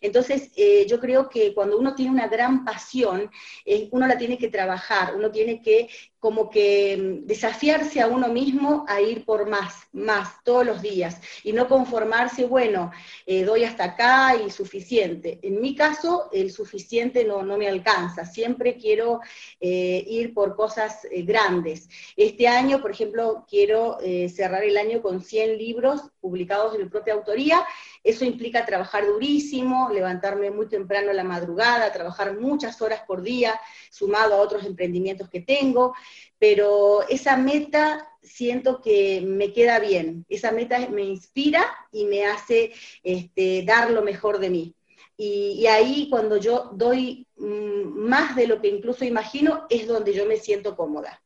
Entonces, 0.00 0.50
eh, 0.56 0.86
yo 0.88 0.98
creo 0.98 1.28
que 1.28 1.52
cuando 1.52 1.78
uno 1.78 1.94
tiene 1.94 2.12
una 2.12 2.28
gran 2.28 2.64
pasión, 2.64 3.30
eh, 3.64 3.88
uno 3.90 4.06
la 4.06 4.16
tiene 4.16 4.38
que 4.38 4.48
trabajar, 4.48 5.14
uno 5.14 5.30
tiene 5.30 5.60
que 5.60 5.88
como 6.24 6.48
que 6.48 6.96
mm, 6.96 7.26
desafiarse 7.26 8.00
a 8.00 8.06
uno 8.06 8.28
mismo 8.28 8.86
a 8.88 8.98
ir 8.98 9.26
por 9.26 9.46
más, 9.46 9.74
más, 9.92 10.42
todos 10.42 10.64
los 10.64 10.80
días, 10.80 11.20
y 11.42 11.52
no 11.52 11.68
conformarse, 11.68 12.46
bueno, 12.46 12.92
eh, 13.26 13.44
doy 13.44 13.64
hasta 13.64 13.84
acá 13.84 14.34
y 14.34 14.50
suficiente. 14.50 15.38
En 15.42 15.60
mi 15.60 15.74
caso, 15.74 16.30
el 16.32 16.50
suficiente 16.50 17.26
no, 17.26 17.42
no 17.42 17.58
me 17.58 17.68
alcanza, 17.68 18.24
siempre 18.24 18.78
quiero 18.78 19.20
eh, 19.60 20.02
ir 20.08 20.32
por 20.32 20.56
cosas 20.56 21.04
eh, 21.10 21.24
grandes. 21.24 21.90
Este 22.16 22.48
año, 22.48 22.80
por 22.80 22.92
ejemplo, 22.92 23.44
quiero 23.46 23.98
cerrar 24.34 24.64
el 24.64 24.78
año 24.78 25.02
con 25.02 25.20
100 25.20 25.58
libros 25.58 26.00
publicados 26.22 26.72
de 26.72 26.84
mi 26.84 26.88
propia 26.88 27.12
autoría, 27.12 27.62
eso 28.04 28.26
implica 28.26 28.66
trabajar 28.66 29.06
durísimo, 29.06 29.88
levantarme 29.88 30.50
muy 30.50 30.68
temprano 30.68 31.10
a 31.10 31.14
la 31.14 31.24
madrugada, 31.24 31.90
trabajar 31.90 32.38
muchas 32.38 32.80
horas 32.82 33.00
por 33.06 33.22
día, 33.22 33.58
sumado 33.90 34.34
a 34.34 34.40
otros 34.40 34.66
emprendimientos 34.66 35.30
que 35.30 35.40
tengo, 35.40 35.94
pero 36.38 37.08
esa 37.08 37.38
meta 37.38 38.06
siento 38.22 38.82
que 38.82 39.22
me 39.22 39.54
queda 39.54 39.78
bien, 39.78 40.26
esa 40.28 40.52
meta 40.52 40.86
me 40.90 41.02
inspira 41.02 41.64
y 41.90 42.04
me 42.04 42.26
hace 42.26 42.72
este, 43.02 43.64
dar 43.66 43.90
lo 43.90 44.02
mejor 44.02 44.38
de 44.38 44.50
mí. 44.50 44.74
Y, 45.16 45.66
ahí 45.66 46.08
cuando 46.10 46.36
yo 46.36 46.70
doy 46.74 47.26
mm, 47.36 47.98
más 47.98 48.36
de 48.36 48.46
lo 48.46 48.60
que 48.60 48.68
incluso 48.68 49.04
imagino, 49.04 49.64
es 49.70 49.86
donde 49.86 50.12
yo 50.12 50.26
me 50.26 50.36
siento 50.36 50.76
cómoda. 50.76 51.22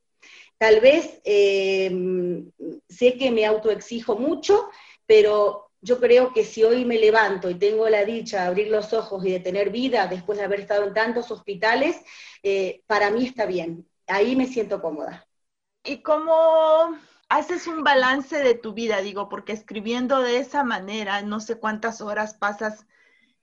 Tal 0.59 0.81
vez 0.81 1.21
eh, 1.25 1.91
sé 2.89 3.17
que 3.17 3.31
me 3.31 3.47
autoexijo 3.47 4.17
mucho, 4.17 4.69
pero 5.07 5.68
yo 5.81 6.01
creo 6.01 6.33
que 6.33 6.45
si 6.45 6.65
hoy 6.65 6.85
me 6.85 6.99
levanto 6.99 7.49
y 7.51 7.55
tengo 7.55 7.89
la 7.89 8.05
dicha 8.05 8.43
de 8.43 8.49
abrir 8.49 8.69
los 8.69 8.93
ojos 8.93 9.25
y 9.25 9.33
de 9.33 9.41
tener 9.41 9.71
vida 9.71 10.07
después 10.07 10.39
de 10.39 10.45
haber 10.45 10.61
estado 10.61 10.85
en 10.85 10.95
tantos 10.95 11.31
hospitales, 11.31 12.01
eh, 12.43 12.83
para 12.87 13.11
mí 13.11 13.27
está 13.27 13.47
bien. 13.47 13.87
Ahí 14.07 14.35
me 14.35 14.47
siento 14.47 14.81
cómoda. 14.81 15.27
¿Y 15.85 16.03
cómo 16.03 16.97
haces 17.29 17.67
un 17.67 17.85
balance 17.85 18.39
de 18.43 18.55
tu 18.55 18.73
vida? 18.73 19.01
Digo, 19.01 19.29
porque 19.29 19.53
escribiendo 19.53 20.21
de 20.21 20.39
esa 20.39 20.65
manera, 20.65 21.23
no 21.23 21.41
sé 21.41 21.59
cuántas 21.59 22.01
horas 22.01 22.35
pasas 22.35 22.87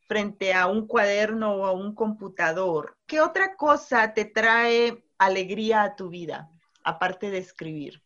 frente 0.07 0.53
a 0.53 0.67
un 0.67 0.87
cuaderno 0.87 1.55
o 1.55 1.65
a 1.65 1.71
un 1.71 1.95
computador. 1.95 2.97
¿Qué 3.05 3.21
otra 3.21 3.55
cosa 3.55 4.13
te 4.13 4.25
trae 4.25 5.03
alegría 5.17 5.83
a 5.83 5.95
tu 5.95 6.09
vida, 6.09 6.49
aparte 6.83 7.31
de 7.31 7.39
escribir? 7.39 8.01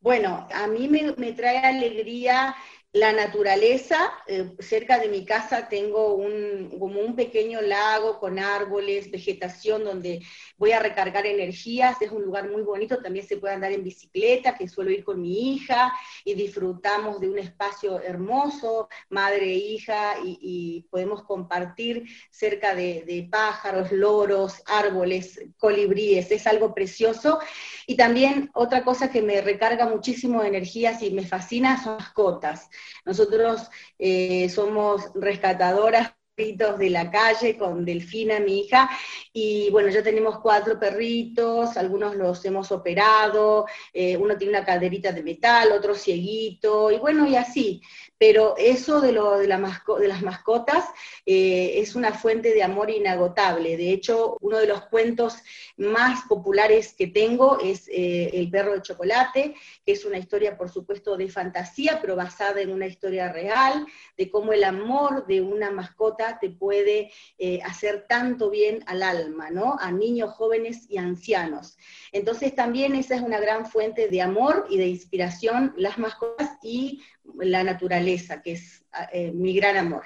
Bueno, 0.00 0.46
a 0.54 0.66
mí 0.66 0.88
me, 0.88 1.14
me 1.16 1.32
trae 1.32 1.58
alegría 1.58 2.54
la 2.92 3.12
naturaleza, 3.12 4.12
eh, 4.26 4.50
cerca 4.58 4.98
de 4.98 5.08
mi 5.08 5.24
casa 5.24 5.68
tengo 5.68 6.14
un, 6.14 6.76
como 6.78 7.00
un 7.00 7.14
pequeño 7.14 7.60
lago 7.60 8.18
con 8.18 8.38
árboles, 8.38 9.10
vegetación 9.10 9.84
donde 9.84 10.20
voy 10.60 10.72
a 10.72 10.78
recargar 10.78 11.24
energías, 11.24 11.96
es 12.02 12.12
un 12.12 12.22
lugar 12.22 12.50
muy 12.50 12.60
bonito, 12.60 12.98
también 12.98 13.26
se 13.26 13.38
puede 13.38 13.54
andar 13.54 13.72
en 13.72 13.82
bicicleta, 13.82 14.54
que 14.54 14.68
suelo 14.68 14.90
ir 14.90 15.02
con 15.04 15.18
mi 15.18 15.54
hija 15.54 15.90
y 16.22 16.34
disfrutamos 16.34 17.18
de 17.18 17.30
un 17.30 17.38
espacio 17.38 17.98
hermoso, 18.02 18.90
madre 19.08 19.46
e 19.46 19.56
hija, 19.56 20.16
y, 20.22 20.86
podemos 20.90 21.22
compartir 21.22 22.04
cerca 22.30 22.74
de, 22.74 23.26
pájaros, 23.30 23.90
loros, 23.90 24.62
árboles, 24.66 25.40
colibríes, 25.56 26.30
es 26.30 26.46
algo 26.46 26.74
precioso. 26.74 27.38
Y 27.86 27.96
también 27.96 28.50
otra 28.52 28.84
cosa 28.84 29.10
que 29.10 29.22
me 29.22 29.40
recarga 29.40 29.86
muchísimo 29.86 30.42
de 30.42 30.48
energías 30.48 31.02
y 31.02 31.10
me 31.10 31.26
fascina 31.26 31.82
son 31.82 31.96
mascotas. 31.96 32.68
Nosotros 33.06 33.70
eh, 33.98 34.50
somos 34.50 35.10
rescatadoras 35.14 36.12
de 36.40 36.90
la 36.90 37.10
calle 37.10 37.56
con 37.58 37.84
Delfina, 37.84 38.40
mi 38.40 38.60
hija, 38.60 38.88
y 39.32 39.68
bueno, 39.70 39.90
ya 39.90 40.02
tenemos 40.02 40.38
cuatro 40.40 40.78
perritos, 40.80 41.76
algunos 41.76 42.16
los 42.16 42.42
hemos 42.46 42.72
operado, 42.72 43.66
eh, 43.92 44.16
uno 44.16 44.36
tiene 44.38 44.56
una 44.56 44.64
caderita 44.64 45.12
de 45.12 45.22
metal, 45.22 45.72
otro 45.72 45.94
cieguito, 45.94 46.90
y 46.90 46.98
bueno, 46.98 47.26
y 47.26 47.36
así 47.36 47.82
pero 48.20 48.54
eso 48.58 49.00
de, 49.00 49.12
lo, 49.12 49.38
de, 49.38 49.46
la 49.48 49.82
de 49.98 50.08
las 50.08 50.20
mascotas 50.20 50.84
eh, 51.24 51.76
es 51.76 51.94
una 51.94 52.12
fuente 52.12 52.52
de 52.52 52.62
amor 52.62 52.90
inagotable. 52.90 53.78
De 53.78 53.92
hecho, 53.92 54.36
uno 54.42 54.58
de 54.58 54.66
los 54.66 54.82
cuentos 54.88 55.38
más 55.78 56.26
populares 56.28 56.92
que 56.92 57.06
tengo 57.06 57.58
es 57.60 57.88
eh, 57.88 58.30
El 58.34 58.50
perro 58.50 58.74
de 58.74 58.82
chocolate, 58.82 59.54
que 59.86 59.92
es 59.92 60.04
una 60.04 60.18
historia, 60.18 60.58
por 60.58 60.68
supuesto, 60.68 61.16
de 61.16 61.30
fantasía, 61.30 61.98
pero 62.02 62.14
basada 62.14 62.60
en 62.60 62.72
una 62.72 62.86
historia 62.86 63.32
real, 63.32 63.86
de 64.18 64.30
cómo 64.30 64.52
el 64.52 64.64
amor 64.64 65.26
de 65.26 65.40
una 65.40 65.70
mascota 65.70 66.38
te 66.38 66.50
puede 66.50 67.10
eh, 67.38 67.60
hacer 67.64 68.04
tanto 68.06 68.50
bien 68.50 68.84
al 68.84 69.02
alma, 69.02 69.48
¿no? 69.48 69.78
A 69.80 69.92
niños, 69.92 70.34
jóvenes 70.34 70.84
y 70.90 70.98
ancianos. 70.98 71.78
Entonces, 72.12 72.54
también 72.54 72.94
esa 72.96 73.14
es 73.14 73.22
una 73.22 73.40
gran 73.40 73.64
fuente 73.64 74.08
de 74.08 74.20
amor 74.20 74.66
y 74.68 74.76
de 74.76 74.88
inspiración, 74.88 75.72
las 75.78 75.96
mascotas 75.96 76.58
y 76.62 77.00
la 77.38 77.62
naturaleza, 77.62 78.42
que 78.42 78.52
es 78.52 78.84
eh, 79.12 79.32
mi 79.32 79.54
gran 79.54 79.76
amor. 79.76 80.04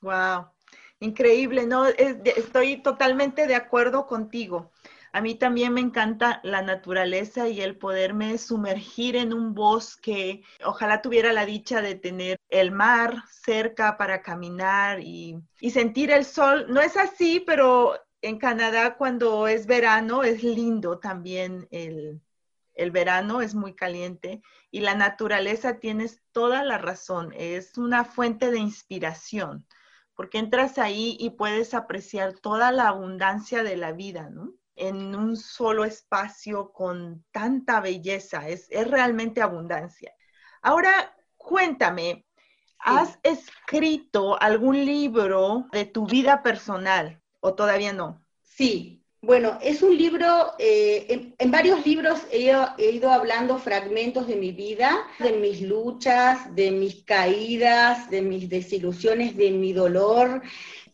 Wow, 0.00 0.46
increíble, 1.00 1.66
¿no? 1.66 1.86
estoy 1.86 2.82
totalmente 2.82 3.46
de 3.46 3.54
acuerdo 3.54 4.06
contigo. 4.06 4.70
A 5.12 5.20
mí 5.20 5.34
también 5.34 5.74
me 5.74 5.80
encanta 5.80 6.40
la 6.44 6.62
naturaleza 6.62 7.48
y 7.48 7.60
el 7.60 7.76
poderme 7.76 8.38
sumergir 8.38 9.16
en 9.16 9.32
un 9.32 9.54
bosque. 9.54 10.44
Ojalá 10.64 11.02
tuviera 11.02 11.32
la 11.32 11.46
dicha 11.46 11.82
de 11.82 11.96
tener 11.96 12.38
el 12.48 12.70
mar 12.70 13.24
cerca 13.28 13.96
para 13.96 14.22
caminar 14.22 15.00
y, 15.00 15.36
y 15.60 15.70
sentir 15.70 16.12
el 16.12 16.24
sol. 16.24 16.66
No 16.68 16.80
es 16.80 16.96
así, 16.96 17.42
pero 17.44 17.94
en 18.22 18.38
Canadá 18.38 18.96
cuando 18.96 19.48
es 19.48 19.66
verano 19.66 20.22
es 20.22 20.44
lindo 20.44 21.00
también 21.00 21.66
el, 21.72 22.20
el 22.80 22.90
verano 22.92 23.42
es 23.42 23.54
muy 23.54 23.74
caliente 23.74 24.40
y 24.70 24.80
la 24.80 24.94
naturaleza 24.94 25.80
tienes 25.80 26.22
toda 26.32 26.64
la 26.64 26.78
razón, 26.78 27.30
es 27.36 27.76
una 27.76 28.04
fuente 28.06 28.50
de 28.50 28.58
inspiración, 28.58 29.66
porque 30.14 30.38
entras 30.38 30.78
ahí 30.78 31.14
y 31.20 31.30
puedes 31.30 31.74
apreciar 31.74 32.38
toda 32.38 32.72
la 32.72 32.88
abundancia 32.88 33.62
de 33.62 33.76
la 33.76 33.92
vida, 33.92 34.30
¿no? 34.30 34.54
En 34.76 35.14
un 35.14 35.36
solo 35.36 35.84
espacio 35.84 36.72
con 36.72 37.22
tanta 37.32 37.80
belleza, 37.80 38.48
es, 38.48 38.70
realmente 38.88 39.42
abundancia. 39.42 40.14
Ahora, 40.62 41.14
cuéntame, 41.36 42.24
¿has 42.78 43.18
escrito 43.22 44.40
algún 44.40 44.86
libro 44.86 45.66
de 45.70 45.84
tu 45.84 46.06
vida 46.06 46.42
personal 46.42 47.20
o 47.40 47.54
todavía 47.54 47.92
no? 47.92 48.24
Sí, 48.40 48.99
bueno, 49.22 49.58
es 49.60 49.82
un 49.82 49.98
libro, 49.98 50.54
eh, 50.58 51.34
en, 51.38 51.50
varios 51.50 51.84
libros 51.84 52.20
he, 52.32 52.52
ido 52.78 53.10
hablando 53.10 53.58
fragmentos 53.58 54.26
de 54.26 54.36
mi 54.36 54.50
vida, 54.52 55.06
de 55.18 55.32
mis 55.32 55.60
luchas, 55.60 56.54
de 56.54 56.70
mis 56.70 57.04
caídas, 57.04 58.08
de 58.08 58.22
mis 58.22 58.48
desilusiones, 58.48 59.36
de 59.36 59.50
mi 59.50 59.74
dolor. 59.74 60.42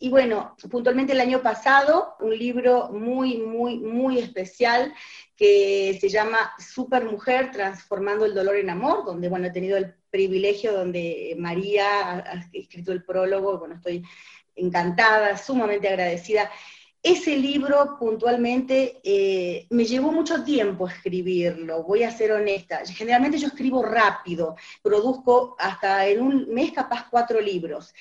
Y 0.00 0.08
bueno, 0.10 0.56
puntualmente 0.68 1.12
el 1.12 1.20
año 1.20 1.40
pasado, 1.40 2.16
un 2.18 2.36
libro 2.36 2.88
muy, 2.88 3.38
muy, 3.38 3.78
muy 3.78 4.18
especial 4.18 4.92
que 5.36 5.96
se 6.00 6.08
llama 6.08 6.52
Supermujer, 6.58 7.52
transformando 7.52 8.24
el 8.24 8.34
dolor 8.34 8.56
en 8.56 8.70
amor, 8.70 9.04
donde, 9.04 9.28
bueno, 9.28 9.46
he 9.46 9.50
tenido 9.52 9.76
el 9.76 9.94
privilegio 10.10 10.72
donde 10.72 11.36
María 11.38 12.18
ha 12.18 12.48
escrito 12.52 12.90
el 12.90 13.04
prólogo, 13.04 13.58
bueno, 13.58 13.76
estoy 13.76 14.02
encantada, 14.56 15.36
sumamente 15.36 15.88
agradecida. 15.88 16.50
Ese 17.08 17.36
libro 17.36 17.96
puntualmente 18.00 19.00
eh, 19.04 19.68
me 19.70 19.84
llevó 19.84 20.10
mucho 20.10 20.42
tiempo 20.42 20.88
escribirlo, 20.88 21.84
voy 21.84 22.02
a 22.02 22.10
ser 22.10 22.32
honesta. 22.32 22.80
Generalmente 22.84 23.38
yo 23.38 23.46
escribo 23.46 23.80
rápido, 23.80 24.56
produzco 24.82 25.54
hasta 25.56 26.04
en 26.08 26.20
un 26.20 26.52
mes 26.52 26.72
capaz 26.72 27.06
cuatro 27.08 27.40
libros, 27.40 27.94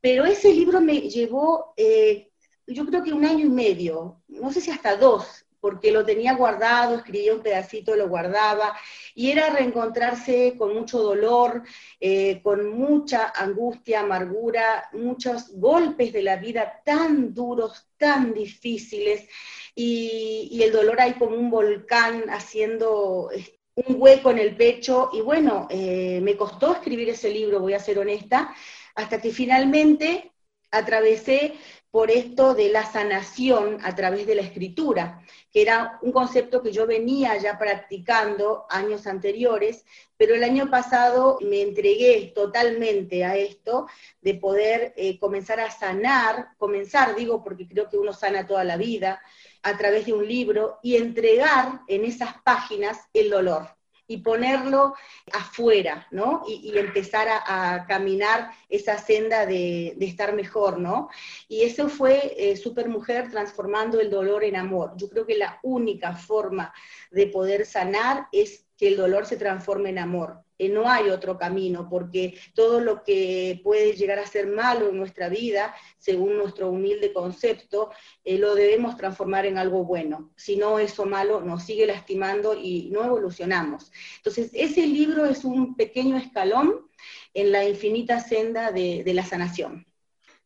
pero 0.00 0.24
ese 0.24 0.54
libro 0.54 0.80
me 0.80 1.00
llevó, 1.00 1.74
eh, 1.76 2.30
yo 2.68 2.86
creo 2.86 3.02
que 3.02 3.12
un 3.12 3.24
año 3.24 3.46
y 3.46 3.50
medio, 3.50 4.22
no 4.28 4.52
sé 4.52 4.60
si 4.60 4.70
hasta 4.70 4.94
dos, 4.96 5.44
porque 5.62 5.92
lo 5.92 6.04
tenía 6.04 6.34
guardado, 6.34 6.96
escribía 6.96 7.32
un 7.32 7.40
pedacito, 7.40 7.94
lo 7.94 8.08
guardaba, 8.08 8.76
y 9.14 9.30
era 9.30 9.48
reencontrarse 9.48 10.56
con 10.58 10.74
mucho 10.74 10.98
dolor, 10.98 11.62
eh, 12.00 12.40
con 12.42 12.76
mucha 12.76 13.28
angustia, 13.28 14.00
amargura, 14.00 14.88
muchos 14.92 15.52
golpes 15.54 16.12
de 16.12 16.24
la 16.24 16.34
vida 16.34 16.82
tan 16.84 17.32
duros, 17.32 17.86
tan 17.96 18.34
difíciles, 18.34 19.28
y, 19.72 20.60
el 20.60 20.72
dolor 20.72 21.00
ahí 21.00 21.12
como 21.12 21.36
un 21.36 21.48
volcán 21.48 22.24
haciendo 22.28 23.30
un 23.76 23.96
hueco 24.00 24.32
en 24.32 24.38
el 24.38 24.56
pecho, 24.56 25.10
y 25.12 25.20
bueno, 25.20 25.68
eh, 25.70 26.18
me 26.24 26.36
costó 26.36 26.72
escribir 26.72 27.10
ese 27.10 27.30
libro, 27.30 27.60
voy 27.60 27.74
a 27.74 27.78
ser 27.78 28.00
honesta, 28.00 28.52
hasta 28.96 29.20
que 29.20 29.30
finalmente 29.30 30.32
atravesé 30.72 31.54
por 31.92 32.10
esto 32.10 32.54
de 32.54 32.70
la 32.70 32.90
sanación 32.90 33.76
a 33.82 33.94
través 33.94 34.26
de 34.26 34.34
la 34.34 34.40
escritura, 34.40 35.22
que 35.52 35.60
era 35.60 35.98
un 36.00 36.10
concepto 36.10 36.62
que 36.62 36.72
yo 36.72 36.86
venía 36.86 37.36
ya 37.36 37.58
practicando 37.58 38.64
años 38.70 39.06
anteriores, 39.06 39.84
pero 40.16 40.34
el 40.34 40.42
año 40.42 40.70
pasado 40.70 41.38
me 41.42 41.60
entregué 41.60 42.32
totalmente 42.34 43.26
a 43.26 43.36
esto 43.36 43.88
de 44.22 44.34
poder 44.34 44.94
eh, 44.96 45.18
comenzar 45.18 45.60
a 45.60 45.70
sanar, 45.70 46.56
comenzar 46.56 47.14
digo 47.14 47.44
porque 47.44 47.68
creo 47.68 47.90
que 47.90 47.98
uno 47.98 48.14
sana 48.14 48.46
toda 48.46 48.64
la 48.64 48.78
vida, 48.78 49.20
a 49.62 49.76
través 49.76 50.06
de 50.06 50.14
un 50.14 50.26
libro 50.26 50.78
y 50.82 50.96
entregar 50.96 51.82
en 51.88 52.06
esas 52.06 52.40
páginas 52.42 52.98
el 53.12 53.28
dolor 53.28 53.68
y 54.06 54.18
ponerlo 54.18 54.94
afuera, 55.32 56.06
¿no? 56.10 56.42
Y, 56.46 56.76
empezar 56.76 57.28
a, 57.28 57.86
caminar 57.86 58.50
esa 58.68 58.98
senda 58.98 59.46
de, 59.46 59.96
estar 60.00 60.34
mejor, 60.34 60.78
¿no? 60.78 61.08
Y 61.48 61.62
eso 61.62 61.88
fue 61.88 62.34
eh, 62.36 62.56
Supermujer 62.56 63.30
transformando 63.30 64.00
el 64.00 64.10
dolor 64.10 64.44
en 64.44 64.56
amor. 64.56 64.92
Yo 64.96 65.08
creo 65.08 65.26
que 65.26 65.36
la 65.36 65.58
única 65.62 66.14
forma 66.14 66.72
de 67.10 67.26
poder 67.26 67.66
sanar 67.66 68.28
es 68.32 68.66
que 68.76 68.88
el 68.88 68.96
dolor 68.96 69.26
se 69.26 69.36
transforme 69.36 69.90
en 69.90 69.98
amor. 69.98 70.42
No 70.68 70.88
hay 70.88 71.10
otro 71.10 71.38
camino, 71.38 71.88
porque 71.88 72.38
todo 72.54 72.80
lo 72.80 73.02
que 73.02 73.60
puede 73.62 73.94
llegar 73.94 74.18
a 74.18 74.26
ser 74.26 74.46
malo 74.46 74.88
en 74.88 74.96
nuestra 74.96 75.28
vida, 75.28 75.74
según 75.98 76.36
nuestro 76.36 76.70
humilde 76.70 77.12
concepto, 77.12 77.90
eh, 78.24 78.38
lo 78.38 78.54
debemos 78.54 78.96
transformar 78.96 79.46
en 79.46 79.58
algo 79.58 79.84
bueno. 79.84 80.32
Si 80.36 80.56
no, 80.56 80.78
eso 80.78 81.06
malo 81.06 81.40
nos 81.40 81.64
sigue 81.64 81.86
lastimando 81.86 82.54
y 82.54 82.90
no 82.90 83.04
evolucionamos. 83.04 83.92
Entonces, 84.16 84.50
ese 84.52 84.86
libro 84.86 85.26
es 85.26 85.44
un 85.44 85.76
pequeño 85.76 86.16
escalón 86.16 86.88
en 87.34 87.52
la 87.52 87.68
infinita 87.68 88.20
senda 88.20 88.72
de, 88.72 89.02
la 89.12 89.24
sanación. 89.24 89.86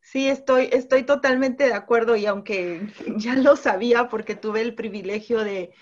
Sí, 0.01 0.29
estoy, 0.29 0.69
estoy 0.73 1.03
totalmente 1.03 1.65
de 1.65 1.75
acuerdo 1.75 2.17
y 2.17 2.27
aunque 2.27 2.81
ya 3.17 3.35
lo 3.35 3.57
sabía 3.57 4.09
porque 4.09 4.35
tuve 4.35 4.61
el 4.61 4.75
privilegio 4.75 5.43
de 5.45 5.73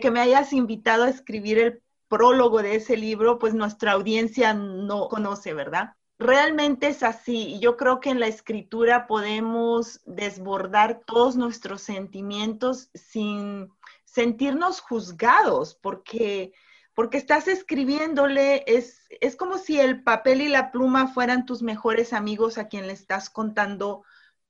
que 0.00 0.10
me 0.10 0.20
hayas 0.20 0.52
invitado 0.52 1.04
a 1.04 1.10
escribir 1.10 1.58
el 1.58 1.82
prólogo 2.10 2.60
de 2.60 2.74
ese 2.74 2.98
libro, 2.98 3.38
pues 3.38 3.54
nuestra 3.54 3.92
audiencia 3.92 4.52
no 4.52 5.08
conoce, 5.08 5.54
¿verdad? 5.54 5.94
Realmente 6.18 6.88
es 6.88 7.02
así. 7.02 7.58
Yo 7.60 7.78
creo 7.78 8.00
que 8.00 8.10
en 8.10 8.20
la 8.20 8.26
escritura 8.26 9.06
podemos 9.06 10.02
desbordar 10.04 11.00
todos 11.06 11.36
nuestros 11.36 11.80
sentimientos 11.80 12.90
sin 12.92 13.70
sentirnos 14.04 14.80
juzgados, 14.80 15.76
porque, 15.76 16.52
porque 16.94 17.16
estás 17.16 17.48
escribiéndole, 17.48 18.64
es, 18.66 19.06
es 19.20 19.36
como 19.36 19.56
si 19.56 19.80
el 19.80 20.02
papel 20.02 20.42
y 20.42 20.48
la 20.48 20.72
pluma 20.72 21.06
fueran 21.06 21.46
tus 21.46 21.62
mejores 21.62 22.12
amigos 22.12 22.58
a 22.58 22.68
quien 22.68 22.88
le 22.88 22.92
estás 22.92 23.30
contando 23.30 24.02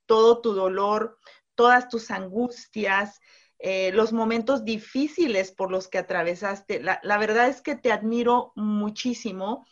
todo 0.07 0.41
tu 0.41 0.55
dolor, 0.55 1.19
todas 1.55 1.89
tus 1.91 2.11
angustias, 2.11 3.21
eh, 3.63 3.93
los 3.93 4.15
momentos 4.15 4.65
difíciles 4.65 5.53
por 5.53 5.71
los 5.71 5.87
que 5.89 5.99
atravesaste. 5.99 6.81
La, 6.83 7.19
verdad 7.19 7.49
es 7.49 7.61
que 7.61 7.77
te 7.77 7.93
admiro 7.93 8.53
muchísimo 8.57 9.67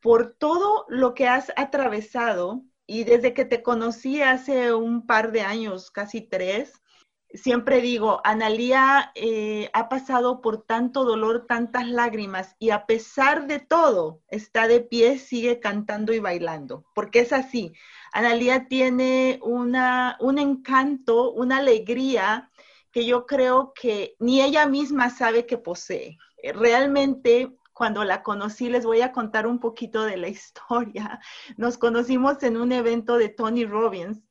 por 0.00 0.34
todo 0.34 0.84
lo 0.88 1.14
que 1.14 1.26
has 1.26 1.50
atravesado 1.56 2.62
y 2.86 3.04
desde 3.04 3.32
que 3.32 3.46
te 3.46 3.62
conocí 3.62 4.20
hace 4.20 4.74
un 4.74 5.06
par 5.06 5.32
de 5.32 5.40
años, 5.40 5.90
casi 5.90 6.20
tres, 6.20 6.82
siempre 7.32 7.80
digo, 7.80 8.20
Analía 8.24 9.10
eh, 9.14 9.70
ha 9.72 9.88
pasado 9.88 10.42
por 10.42 10.62
tanto 10.62 11.04
dolor, 11.04 11.46
tantas 11.48 11.88
lágrimas 11.88 12.56
y 12.58 12.70
a 12.70 12.84
pesar 12.84 13.46
de 13.46 13.58
todo 13.58 14.20
está 14.28 14.68
de 14.68 14.80
pie, 14.80 15.18
sigue 15.18 15.60
cantando 15.60 16.12
y 16.12 16.18
bailando, 16.18 16.84
porque 16.94 17.20
es 17.20 17.32
así. 17.32 17.72
Analía 18.12 18.68
tiene 18.68 19.40
una, 19.42 20.18
un 20.20 20.38
encanto, 20.38 21.32
una 21.32 21.56
alegría 21.56 22.50
que 22.94 23.04
yo 23.04 23.26
creo 23.26 23.72
que 23.74 24.14
ni 24.20 24.40
ella 24.40 24.66
misma 24.66 25.10
sabe 25.10 25.46
que 25.46 25.58
posee. 25.58 26.16
Realmente, 26.54 27.52
cuando 27.72 28.04
la 28.04 28.22
conocí, 28.22 28.68
les 28.68 28.86
voy 28.86 29.00
a 29.00 29.10
contar 29.10 29.48
un 29.48 29.58
poquito 29.58 30.04
de 30.04 30.16
la 30.16 30.28
historia. 30.36 31.20
Nos 31.56 31.76
conocimos 31.76 32.40
en 32.44 32.56
un 32.56 32.70
evento 32.70 33.18
de 33.18 33.30
Tony 33.30 33.64
Robbins 33.64 34.22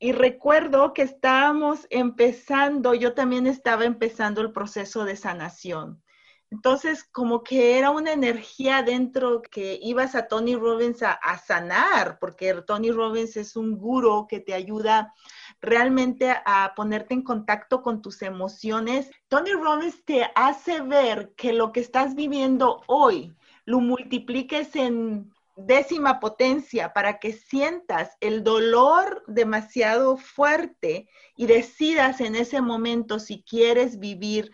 y 0.00 0.10
recuerdo 0.10 0.92
que 0.92 1.02
estábamos 1.02 1.86
empezando, 1.88 2.94
yo 2.94 3.14
también 3.14 3.46
estaba 3.46 3.84
empezando 3.84 4.40
el 4.40 4.50
proceso 4.50 5.04
de 5.04 5.14
sanación. 5.14 6.02
Entonces, 6.50 7.04
como 7.04 7.44
que 7.44 7.78
era 7.78 7.92
una 7.92 8.10
energía 8.10 8.82
dentro 8.82 9.40
que 9.40 9.78
ibas 9.80 10.16
a 10.16 10.26
Tony 10.26 10.56
Robbins 10.56 11.04
a, 11.04 11.12
a, 11.12 11.38
sanar, 11.38 12.18
porque 12.18 12.54
Tony 12.66 12.90
Robbins 12.90 13.36
es 13.36 13.54
un 13.54 13.78
guro 13.78 14.26
que 14.28 14.40
te 14.40 14.52
ayuda 14.52 15.14
realmente 15.60 16.34
a 16.44 16.72
ponerte 16.74 17.14
en 17.14 17.22
contacto 17.22 17.82
con 17.82 18.02
tus 18.02 18.22
emociones. 18.22 19.10
Tony 19.28 19.52
Robbins 19.52 20.04
te 20.04 20.30
hace 20.34 20.80
ver 20.80 21.32
que 21.36 21.52
lo 21.52 21.72
que 21.72 21.80
estás 21.80 22.14
viviendo 22.14 22.82
hoy 22.86 23.34
lo 23.64 23.80
multipliques 23.80 24.74
en 24.76 25.32
décima 25.56 26.20
potencia 26.20 26.92
para 26.92 27.18
que 27.18 27.32
sientas 27.32 28.16
el 28.20 28.42
dolor 28.42 29.22
demasiado 29.26 30.16
fuerte 30.16 31.08
y 31.36 31.46
decidas 31.46 32.20
en 32.20 32.34
ese 32.34 32.60
momento 32.60 33.18
si 33.18 33.42
quieres 33.42 33.98
vivir 33.98 34.50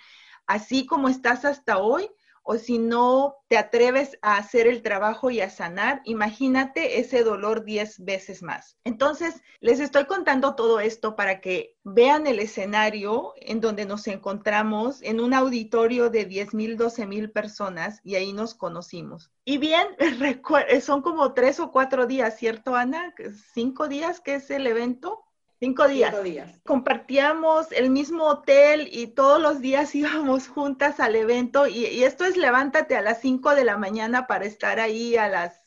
así 0.47 0.87
como 0.87 1.09
estás 1.09 1.45
hasta 1.45 1.79
hoy 1.79 2.09
o 2.49 2.59
si 2.59 2.79
no 2.79 3.39
te 3.49 3.59
atreves 3.59 4.19
a 4.23 4.37
hacer 4.37 4.69
el 4.69 4.81
trabajo 4.81 5.31
y 5.31 5.41
a 5.41 5.51
sanar, 5.51 6.01
imagínate 6.05 7.01
ese 7.01 7.25
dolor 7.25 7.65
10 7.65 8.05
veces 8.05 8.41
más. 8.43 8.79
Entonces, 8.85 9.43
les 9.61 9.81
estoy 9.81 10.05
contando 10.05 10.55
todo 10.55 10.79
esto 10.79 11.17
para 11.17 11.41
que 11.41 11.77
vean 11.83 12.29
el 12.29 12.39
escenario 12.39 13.35
en 13.41 13.61
donde 13.61 13.85
nos 13.85 14.07
encontramos 14.07 15.03
en 15.03 15.19
un 15.19 15.35
auditorio 15.35 16.09
de 16.09 16.25
10 16.25 16.55
mil, 16.55 16.77
12 16.77 17.07
mil 17.07 17.33
personas 17.33 18.01
y 18.05 18.15
ahí 18.15 18.33
nos 18.33 18.55
conocimos. 18.55 19.33
Y 19.45 19.59
bien, 19.59 19.89
son 20.81 21.03
como 21.03 21.35
tres 21.35 21.59
o 21.59 21.73
cuatro 21.73 22.07
días, 22.07 22.37
¿cierto, 22.39 22.77
Ana? 22.77 23.13
¿Cinco 23.55 23.89
días 23.89 24.21
que 24.21 24.37
es 24.37 24.51
el 24.53 24.69
evento? 24.69 25.26
Cinco 25.59 25.89
días. 25.89 26.15
Compartíamos 26.65 27.73
el 27.73 27.91
mismo 27.91 28.25
hotel 28.25 28.89
y 28.93 29.09
todos 29.09 29.41
los 29.41 29.61
días 29.61 29.95
íbamos 29.95 30.49
juntas 30.49 31.01
al 31.01 31.17
evento 31.17 31.67
y, 31.67 31.87
y, 31.87 32.05
esto 32.05 32.25
es 32.25 32.37
levántate 32.37 32.97
a 32.97 33.03
las 33.03 33.21
cinco 33.21 33.55
de 33.55 33.65
la 33.65 33.77
mañana 33.77 34.27
para 34.27 34.45
estar 34.45 34.81
ahí 34.81 35.17
a 35.17 35.29
las 35.29 35.67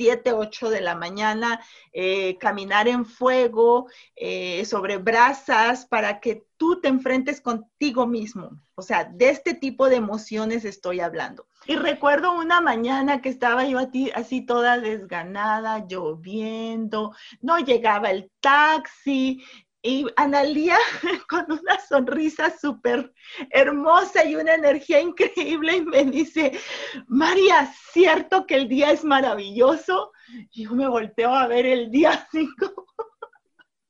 7, 0.00 0.32
8 0.32 0.70
de 0.70 0.80
la 0.80 0.94
mañana, 0.94 1.60
eh, 1.92 2.38
caminar 2.38 2.88
en 2.88 3.04
fuego, 3.04 3.90
eh, 4.16 4.64
sobre 4.64 4.96
brasas, 4.96 5.84
para 5.84 6.20
que 6.20 6.46
tú 6.56 6.80
te 6.80 6.88
enfrentes 6.88 7.42
contigo 7.42 8.06
mismo. 8.06 8.62
O 8.76 8.80
sea, 8.80 9.04
de 9.04 9.28
este 9.28 9.52
tipo 9.52 9.90
de 9.90 9.96
emociones 9.96 10.64
estoy 10.64 11.00
hablando. 11.00 11.46
Y 11.70 11.76
recuerdo 11.76 12.32
una 12.32 12.60
mañana 12.60 13.22
que 13.22 13.28
estaba 13.28 13.64
yo 13.64 13.78
así 14.16 14.44
toda 14.44 14.80
desganada, 14.80 15.86
lloviendo, 15.86 17.14
no 17.42 17.60
llegaba 17.60 18.10
el 18.10 18.28
taxi, 18.40 19.44
y 19.80 20.04
Analía 20.16 20.76
con 21.28 21.46
una 21.48 21.78
sonrisa 21.78 22.50
súper 22.58 23.14
hermosa 23.50 24.24
y 24.24 24.34
una 24.34 24.54
energía 24.54 25.00
increíble 25.00 25.76
y 25.76 25.82
me 25.82 26.04
dice, 26.06 26.58
María, 27.06 27.72
¿cierto 27.92 28.46
que 28.46 28.56
el 28.56 28.68
día 28.68 28.90
es 28.90 29.04
maravilloso? 29.04 30.10
Y 30.50 30.64
yo 30.64 30.72
me 30.72 30.88
volteo 30.88 31.32
a 31.32 31.46
ver 31.46 31.66
el 31.66 31.88
día 31.92 32.26
5. 32.32 32.86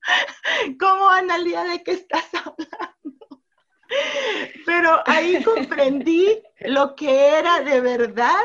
¿Cómo, 0.78 1.08
Analía, 1.08 1.64
de 1.64 1.82
qué 1.82 1.92
estás 1.92 2.28
hablando? 2.34 3.19
Pero 4.66 5.02
ahí 5.06 5.42
comprendí 5.42 6.42
lo 6.60 6.94
que 6.94 7.38
era 7.38 7.60
de 7.60 7.80
verdad 7.80 8.40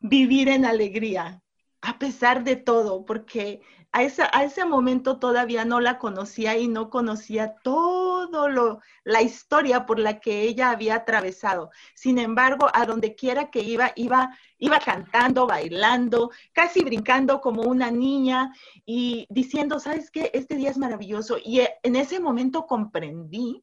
vivir 0.00 0.48
en 0.48 0.64
alegría, 0.64 1.42
a 1.80 1.98
pesar 1.98 2.44
de 2.44 2.56
todo, 2.56 3.04
porque 3.04 3.62
a, 3.92 4.02
ese 4.04 4.64
momento 4.64 5.18
todavía 5.18 5.64
no 5.66 5.78
la 5.80 5.98
conocía 5.98 6.56
y 6.56 6.66
no 6.66 6.88
conocía 6.88 7.56
todo 7.62 8.48
lo, 8.48 8.80
la 9.04 9.20
historia 9.20 9.84
por 9.84 9.98
la 9.98 10.18
que 10.18 10.42
ella 10.42 10.70
había 10.70 10.94
atravesado. 10.96 11.70
Sin 11.94 12.18
embargo, 12.18 12.68
a 12.72 12.86
donde 12.86 13.14
quiera 13.14 13.50
que 13.50 13.60
iba, 13.60 13.92
iba, 13.96 14.30
iba 14.58 14.78
cantando, 14.78 15.46
bailando, 15.46 16.30
casi 16.52 16.82
brincando 16.82 17.40
como 17.42 17.62
una 17.62 17.90
niña 17.90 18.52
y 18.86 19.26
diciendo, 19.28 19.78
¿sabes 19.78 20.10
qué? 20.10 20.30
Este 20.32 20.56
día 20.56 20.70
es 20.70 20.78
maravilloso. 20.78 21.36
Y 21.44 21.60
eh, 21.60 21.74
en 21.82 21.96
ese 21.96 22.18
momento 22.18 22.66
comprendí 22.66 23.62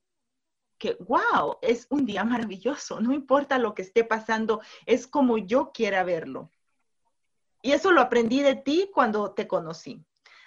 que, 0.79 0.97
wow, 1.01 1.57
es 1.61 1.85
un 1.89 2.05
día 2.05 2.23
maravilloso, 2.23 2.99
no 3.01 3.13
importa 3.13 3.59
lo 3.59 3.75
que 3.75 3.83
esté 3.83 4.03
pasando, 4.03 4.61
es 4.85 5.05
como 5.05 5.37
yo 5.37 5.71
quiera 5.71 6.03
verlo. 6.03 6.49
Y 7.61 7.73
eso 7.73 7.91
lo 7.91 8.01
aprendí 8.01 8.41
de 8.41 8.55
ti 8.55 8.89
cuando 8.93 9.31
te 9.33 9.47
conocí. 9.47 10.03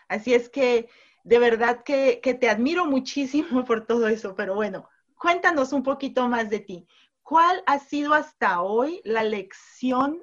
Así 0.08 0.34
es 0.34 0.48
que 0.48 0.88
de 1.24 1.38
verdad 1.38 1.82
que, 1.84 2.20
te 2.40 2.50
admiro 2.50 2.86
muchísimo 2.86 3.64
por 3.64 3.86
todo 3.86 4.08
eso, 4.08 4.34
pero 4.34 4.54
bueno, 4.54 4.88
cuéntanos 5.18 5.72
un 5.72 5.82
poquito 5.82 6.28
más 6.28 6.50
de 6.50 6.60
ti. 6.60 6.86
¿Cuál 7.22 7.62
ha 7.66 7.78
sido 7.78 8.14
hasta 8.14 8.62
hoy 8.62 9.00
la 9.04 9.22
lección 9.22 10.22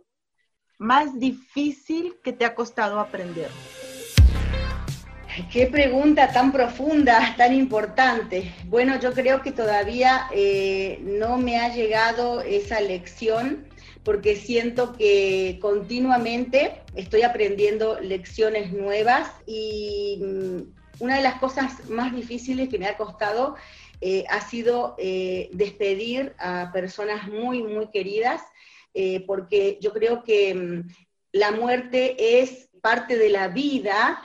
más 0.77 1.17
difícil 1.17 2.19
que 2.23 2.33
te 2.33 2.45
ha 2.45 2.55
costado 2.55 2.99
aprender? 2.99 3.49
Qué 5.51 5.67
pregunta 5.67 6.31
tan 6.31 6.51
profunda, 6.51 7.33
tan 7.37 7.53
importante. 7.53 8.53
Bueno, 8.65 8.99
yo 8.99 9.13
creo 9.13 9.41
que 9.41 9.51
todavía 9.51 10.27
eh, 10.31 10.99
no 11.03 11.37
me 11.37 11.57
ha 11.57 11.73
llegado 11.73 12.41
esa 12.41 12.81
lección 12.81 13.67
porque 14.03 14.35
siento 14.35 14.93
que 14.93 15.59
continuamente 15.61 16.81
estoy 16.95 17.23
aprendiendo 17.23 17.99
lecciones 17.99 18.71
nuevas 18.71 19.29
y 19.45 20.19
mm, 20.21 21.03
una 21.03 21.17
de 21.17 21.21
las 21.21 21.39
cosas 21.39 21.89
más 21.89 22.15
difíciles 22.15 22.69
que 22.69 22.79
me 22.79 22.87
ha 22.87 22.97
costado 22.97 23.55
eh, 24.01 24.25
ha 24.29 24.41
sido 24.41 24.95
eh, 24.97 25.49
despedir 25.53 26.33
a 26.39 26.71
personas 26.73 27.27
muy, 27.27 27.63
muy 27.63 27.89
queridas, 27.89 28.41
porque 29.27 29.77
yo 29.79 29.93
creo 29.93 30.23
que 30.23 30.53
mm, 30.53 30.89
la 31.31 31.51
muerte 31.51 32.41
es 32.41 32.69
parte 32.81 33.17
de 33.17 33.29
la 33.29 33.47
vida, 33.47 34.21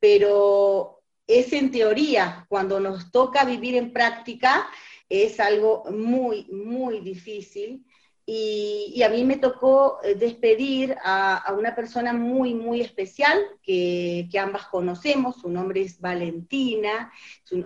pero 0.00 1.02
es 1.26 1.52
en 1.52 1.70
teoría, 1.70 2.46
cuando 2.48 2.80
nos 2.80 3.10
toca 3.10 3.44
vivir 3.44 3.76
en 3.76 3.92
práctica, 3.92 4.68
es 5.08 5.40
algo 5.40 5.84
muy, 5.90 6.46
muy 6.50 7.00
difícil. 7.00 7.84
Y, 8.30 9.02
a 9.02 9.08
mí 9.08 9.24
me 9.24 9.38
tocó 9.38 10.00
eh, 10.02 10.14
despedir 10.14 10.94
a, 11.02 11.54
una 11.58 11.74
persona 11.74 12.12
muy, 12.12 12.52
muy 12.52 12.82
especial 12.82 13.38
que, 13.62 14.28
ambas 14.38 14.66
conocemos. 14.66 15.36
Su 15.36 15.48
nombre 15.48 15.80
es 15.80 15.98
Valentina, 15.98 17.10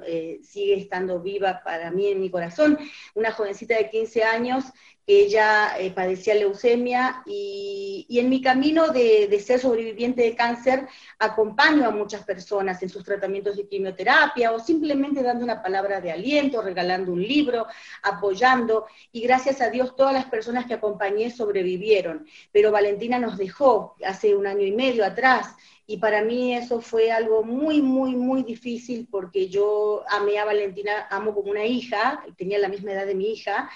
eh, 0.07 0.38
sigue 0.45 0.75
estando 0.77 1.21
viva 1.21 1.62
para 1.64 1.90
mí 1.90 2.07
en 2.07 2.21
mi 2.21 2.31
corazón. 2.31 2.79
Una 3.14 3.33
jovencita 3.33 3.77
de 3.77 3.90
15 3.90 4.23
años 4.23 4.64
que 5.07 5.25
ella 5.25 5.79
eh, 5.79 5.91
padecía 5.91 6.35
leucemia 6.35 7.23
y, 7.27 8.07
en 8.11 8.29
mi 8.29 8.41
camino 8.41 8.88
de, 8.88 9.41
ser 9.45 9.59
sobreviviente 9.59 10.23
de 10.23 10.37
cáncer 10.37 10.87
acompaño 11.19 11.87
a 11.87 11.91
muchas 11.91 12.25
personas 12.25 12.83
en 12.83 12.88
sus 12.88 13.03
tratamientos 13.03 13.57
de 13.57 13.67
quimioterapia 13.67 14.53
o 14.53 14.61
simplemente 14.61 15.23
dando 15.23 15.45
una 15.45 15.62
palabra 15.62 16.01
de 16.01 16.12
aliento, 16.12 16.62
regalando 16.62 17.12
un 17.12 17.23
libro, 17.23 17.67
apoyando. 18.03 18.87
Y 19.11 19.23
gracias 19.23 19.61
a 19.61 19.71
Dios 19.71 19.97
todas 19.97 20.15
las 20.15 20.27
personas 20.27 20.67
que 20.67 20.75
acompañé 20.75 21.31
sobrevivieron. 21.31 22.27
Pero 22.53 22.71
Valentina 22.71 23.19
nos 23.19 23.38
dejó 23.38 23.97
hace 24.05 24.37
un 24.37 24.47
año 24.47 24.65
y 24.65 24.73
medio 24.73 25.05
atrás. 25.05 25.57
Y 25.87 25.97
para 25.99 26.23
mí 26.23 26.55
eso 26.55 26.81
fue 26.81 27.11
algo 27.11 27.43
muy, 27.43 27.83
muy, 27.83 28.15
muy 28.15 28.45
difícil 28.45 29.09
porque 29.11 29.49
yo 29.49 30.05
amé 30.09 30.38
a 30.38 30.45
Valentina, 30.45 31.09
amo 31.11 31.35
como 31.35 31.51
una 31.51 31.65
hija, 31.65 32.25
tenía 32.37 32.59
la 32.59 32.69
misma 32.69 32.93
edad 32.93 33.05
de 33.05 33.17
mi 33.17 33.33
hija, 33.33 33.69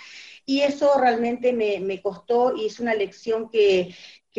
y 0.46 0.60
eso 0.62 0.98
realmente 0.98 1.52
me, 1.52 2.00
costó 2.00 2.56
y 2.56 2.66
es 2.66 2.80
una 2.80 2.94
lección 2.94 3.50
que, 3.50 3.94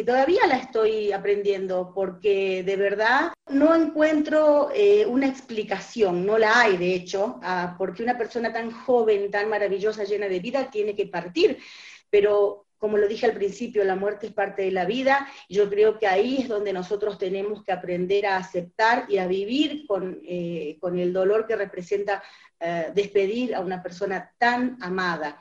todavía 0.05 0.45
la 0.47 0.57
estoy 0.57 1.11
aprendiendo, 1.11 1.91
porque 1.93 2.61
de 2.63 2.75
verdad 2.75 3.33
no 3.49 3.73
encuentro 3.73 4.69
eh, 4.71 5.07
una 5.07 5.27
explicación, 5.27 6.23
no 6.23 6.37
la 6.37 6.61
hay 6.61 6.77
de 6.77 6.93
hecho, 6.93 7.39
a 7.41 7.75
porque 7.79 8.03
una 8.03 8.15
persona 8.15 8.53
tan 8.53 8.69
joven, 8.69 9.31
tan 9.31 9.49
maravillosa, 9.49 10.03
llena 10.03 10.27
de 10.27 10.39
vida, 10.39 10.69
tiene 10.69 10.95
que 10.95 11.07
partir. 11.07 11.57
Pero 12.11 12.67
como 12.77 12.97
lo 12.97 13.07
dije 13.07 13.25
al 13.25 13.33
principio, 13.33 13.83
la 13.83 13.95
muerte 13.95 14.27
es 14.27 14.33
parte 14.33 14.61
de 14.61 14.71
la 14.71 14.85
vida 14.85 15.27
yo 15.49 15.69
creo 15.69 15.97
que 15.97 16.07
ahí 16.07 16.37
es 16.37 16.47
donde 16.47 16.73
nosotros 16.73 17.17
tenemos 17.17 17.63
que 17.63 17.71
aprender 17.71 18.25
a 18.27 18.37
aceptar 18.37 19.05
y 19.09 19.17
a 19.17 19.27
vivir 19.27 19.85
con, 19.87 20.21
eh, 20.23 20.77
el 20.81 21.13
dolor 21.13 21.47
que 21.47 21.55
representa 21.55 22.21
eh, 22.59 22.91
despedir 22.93 23.55
a 23.55 23.61
una 23.61 23.81
persona 23.81 24.31
tan 24.37 24.77
amada. 24.81 25.39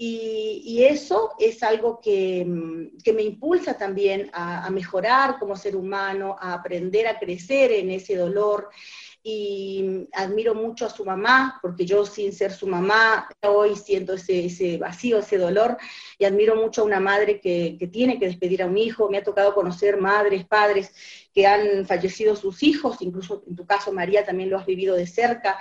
Y, 0.00 0.84
eso 0.84 1.34
es 1.40 1.60
algo 1.64 2.00
que, 2.00 2.44
me 2.46 3.22
impulsa 3.22 3.76
también 3.76 4.30
a, 4.32 4.70
mejorar 4.70 5.40
como 5.40 5.56
ser 5.56 5.74
humano, 5.74 6.36
a 6.38 6.54
aprender 6.54 7.08
a 7.08 7.18
crecer 7.18 7.72
en 7.72 7.90
ese 7.90 8.16
dolor. 8.16 8.70
Y 9.20 10.06
admiro 10.12 10.54
mucho 10.54 10.86
a 10.86 10.90
su 10.90 11.04
mamá, 11.04 11.58
porque 11.60 11.84
yo 11.84 12.06
sin 12.06 12.32
ser 12.32 12.52
su 12.52 12.68
mamá, 12.68 13.28
hoy 13.42 13.74
siento 13.74 14.14
ese, 14.14 14.78
vacío, 14.78 15.18
ese 15.18 15.36
dolor, 15.36 15.76
y 16.16 16.24
admiro 16.24 16.54
mucho 16.54 16.82
a 16.82 16.84
una 16.84 17.00
madre 17.00 17.40
que, 17.40 17.76
que 17.78 17.88
tiene 17.88 18.20
que 18.20 18.26
despedir 18.26 18.62
a 18.62 18.66
un 18.66 18.78
hijo. 18.78 19.10
Me 19.10 19.18
ha 19.18 19.24
tocado 19.24 19.52
conocer 19.52 20.00
madres, 20.00 20.46
padres 20.46 20.94
que 21.34 21.46
han 21.46 21.84
fallecido 21.84 22.36
sus 22.36 22.62
hijos, 22.62 22.98
incluso 23.00 23.42
en 23.48 23.56
tu 23.56 23.66
caso, 23.66 23.92
María, 23.92 24.24
también 24.24 24.48
lo 24.48 24.58
has 24.58 24.66
vivido 24.66 24.94
de 24.94 25.08
cerca. 25.08 25.58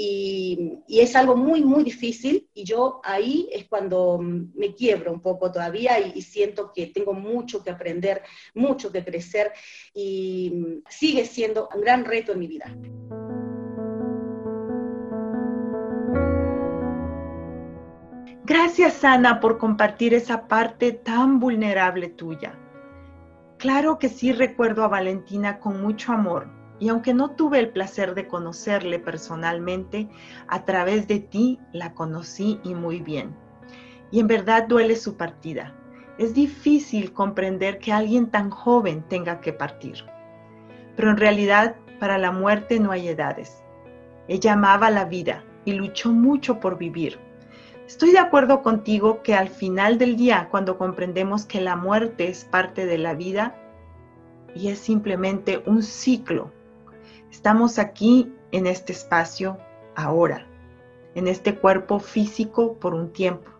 Y, 0.00 0.78
es 0.86 1.16
algo 1.16 1.34
muy, 1.34 1.64
muy 1.64 1.82
difícil 1.82 2.48
y 2.54 2.62
yo 2.62 3.00
ahí 3.02 3.48
es 3.52 3.66
cuando 3.66 4.20
me 4.20 4.72
quiebro 4.72 5.12
un 5.12 5.20
poco 5.20 5.50
todavía 5.50 5.98
y, 5.98 6.22
siento 6.22 6.72
que 6.72 6.86
tengo 6.86 7.14
mucho 7.14 7.64
que 7.64 7.70
aprender, 7.70 8.22
mucho 8.54 8.92
que 8.92 9.04
crecer 9.04 9.50
y 9.92 10.82
sigue 10.88 11.24
siendo 11.24 11.68
un 11.74 11.80
gran 11.80 12.04
reto 12.04 12.30
en 12.30 12.38
mi 12.38 12.46
vida. 12.46 12.72
Gracias, 18.44 19.02
Ana, 19.02 19.40
por 19.40 19.58
compartir 19.58 20.14
esa 20.14 20.46
parte 20.46 20.92
tan 20.92 21.40
vulnerable 21.40 22.08
tuya. 22.08 22.56
Claro 23.58 23.98
que 23.98 24.08
sí 24.08 24.30
recuerdo 24.30 24.84
a 24.84 24.88
Valentina 24.88 25.58
con 25.58 25.82
mucho 25.82 26.12
amor, 26.12 26.57
y 26.80 26.88
aunque 26.88 27.14
no 27.14 27.30
tuve 27.30 27.58
el 27.58 27.70
placer 27.70 28.14
de 28.14 28.28
conocerle 28.28 28.98
personalmente, 28.98 30.08
a 30.46 30.64
través 30.64 31.08
de 31.08 31.18
ti 31.20 31.58
la 31.72 31.94
conocí 31.94 32.60
y 32.62 32.74
muy 32.74 33.00
bien. 33.00 33.34
Y 34.10 34.20
en 34.20 34.28
verdad 34.28 34.66
duele 34.68 34.96
su 34.96 35.16
partida. 35.16 35.74
Es 36.18 36.34
difícil 36.34 37.12
comprender 37.12 37.78
que 37.78 37.92
alguien 37.92 38.30
tan 38.30 38.50
joven 38.50 39.02
tenga 39.08 39.40
que 39.40 39.52
partir. 39.52 40.04
Pero 40.96 41.10
en 41.10 41.16
realidad 41.16 41.76
para 41.98 42.18
la 42.18 42.32
muerte 42.32 42.80
no 42.80 42.92
hay 42.92 43.08
edades. 43.08 43.62
Ella 44.28 44.52
amaba 44.52 44.90
la 44.90 45.04
vida 45.04 45.44
y 45.64 45.72
luchó 45.72 46.12
mucho 46.12 46.60
por 46.60 46.78
vivir. 46.78 47.18
Estoy 47.86 48.12
de 48.12 48.18
acuerdo 48.18 48.62
contigo 48.62 49.22
que 49.22 49.34
al 49.34 49.48
final 49.48 49.96
del 49.98 50.16
día, 50.16 50.48
cuando 50.50 50.76
comprendemos 50.76 51.46
que 51.46 51.60
la 51.60 51.74
muerte 51.74 52.28
es 52.28 52.44
parte 52.44 52.84
de 52.84 52.98
la 52.98 53.14
vida 53.14 53.56
y 54.54 54.68
es 54.68 54.78
simplemente 54.78 55.62
un 55.66 55.82
ciclo 55.82 56.52
Estamos 57.30 57.78
aquí 57.78 58.32
en 58.52 58.66
este 58.66 58.92
espacio 58.92 59.58
ahora, 59.94 60.46
en 61.14 61.28
este 61.28 61.54
cuerpo 61.54 61.98
físico 61.98 62.74
por 62.74 62.94
un 62.94 63.12
tiempo. 63.12 63.50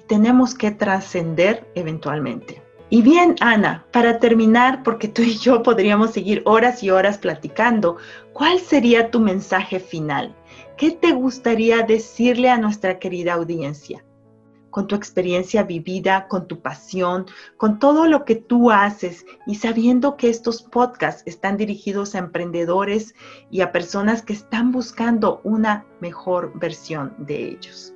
Y 0.00 0.04
tenemos 0.04 0.54
que 0.54 0.70
trascender 0.70 1.70
eventualmente. 1.74 2.62
Y 2.88 3.00
bien, 3.00 3.36
Ana, 3.40 3.86
para 3.90 4.18
terminar, 4.18 4.82
porque 4.82 5.08
tú 5.08 5.22
y 5.22 5.38
yo 5.38 5.62
podríamos 5.62 6.10
seguir 6.10 6.42
horas 6.44 6.82
y 6.82 6.90
horas 6.90 7.16
platicando, 7.16 7.96
¿cuál 8.34 8.60
sería 8.60 9.10
tu 9.10 9.18
mensaje 9.18 9.80
final? 9.80 10.34
¿Qué 10.76 10.90
te 10.90 11.12
gustaría 11.12 11.82
decirle 11.82 12.50
a 12.50 12.58
nuestra 12.58 12.98
querida 12.98 13.34
audiencia? 13.34 14.04
Con 14.72 14.88
tu 14.88 14.96
experiencia 14.96 15.62
vivida, 15.62 16.26
con 16.26 16.48
tu 16.48 16.60
pasión, 16.60 17.26
con 17.56 17.78
todo 17.78 18.08
lo 18.08 18.24
que 18.24 18.34
tú 18.34 18.72
haces 18.72 19.24
y 19.46 19.54
sabiendo 19.54 20.16
que 20.16 20.28
estos 20.28 20.62
podcasts 20.62 21.22
están 21.26 21.56
dirigidos 21.56 22.16
a 22.16 22.18
emprendedores 22.18 23.14
y 23.50 23.60
a 23.60 23.70
personas 23.70 24.22
que 24.22 24.32
están 24.32 24.72
buscando 24.72 25.40
una 25.44 25.86
mejor 26.00 26.58
versión 26.58 27.14
de 27.18 27.50
ellos. 27.50 27.94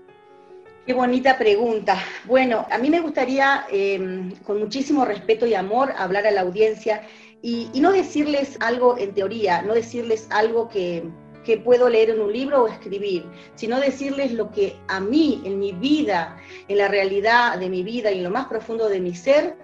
Qué 0.87 0.93
bonita 0.93 1.37
pregunta. 1.37 1.97
Bueno, 2.27 2.67
a 2.71 2.79
mí 2.79 2.91
me 2.91 3.01
gustaría, 3.01 3.65
em, 3.71 4.31
con 4.45 4.61
muchísimo 4.61 5.05
respeto 5.05 5.45
y 5.47 5.55
amor, 5.55 5.93
hablar 5.97 6.27
a 6.27 6.31
la 6.31 6.43
audiencia 6.43 7.03
y 7.43 7.71
no 7.81 7.93
decirles 7.93 8.57
algo 8.61 8.99
en 8.99 9.15
teoría, 9.15 9.63
no 9.63 9.75
decirles 9.75 10.27
algo 10.31 10.69
que, 10.69 11.05
que 11.47 11.57
puedo 11.59 11.89
leer 11.89 12.11
en 12.11 12.21
un 12.21 12.33
libro 12.33 12.65
o 12.65 12.69
escribir, 12.69 13.25
sino 13.55 13.79
decirles 13.79 14.33
lo 14.33 14.51
que 14.51 14.77
a 14.89 14.99
mí, 14.99 15.41
en 15.45 15.61
mi 15.61 15.71
vida, 15.71 16.37
en 16.67 16.79
la 16.79 16.89
realidad 16.89 17.57
de 17.57 17.71
mi 17.71 17.85
vida 17.85 18.11
y 18.11 18.19
en 18.19 18.25
lo 18.25 18.31
más 18.31 18.47
profundo 18.47 18.89
de 18.89 18.99
mi 18.99 19.15
ser, 19.15 19.57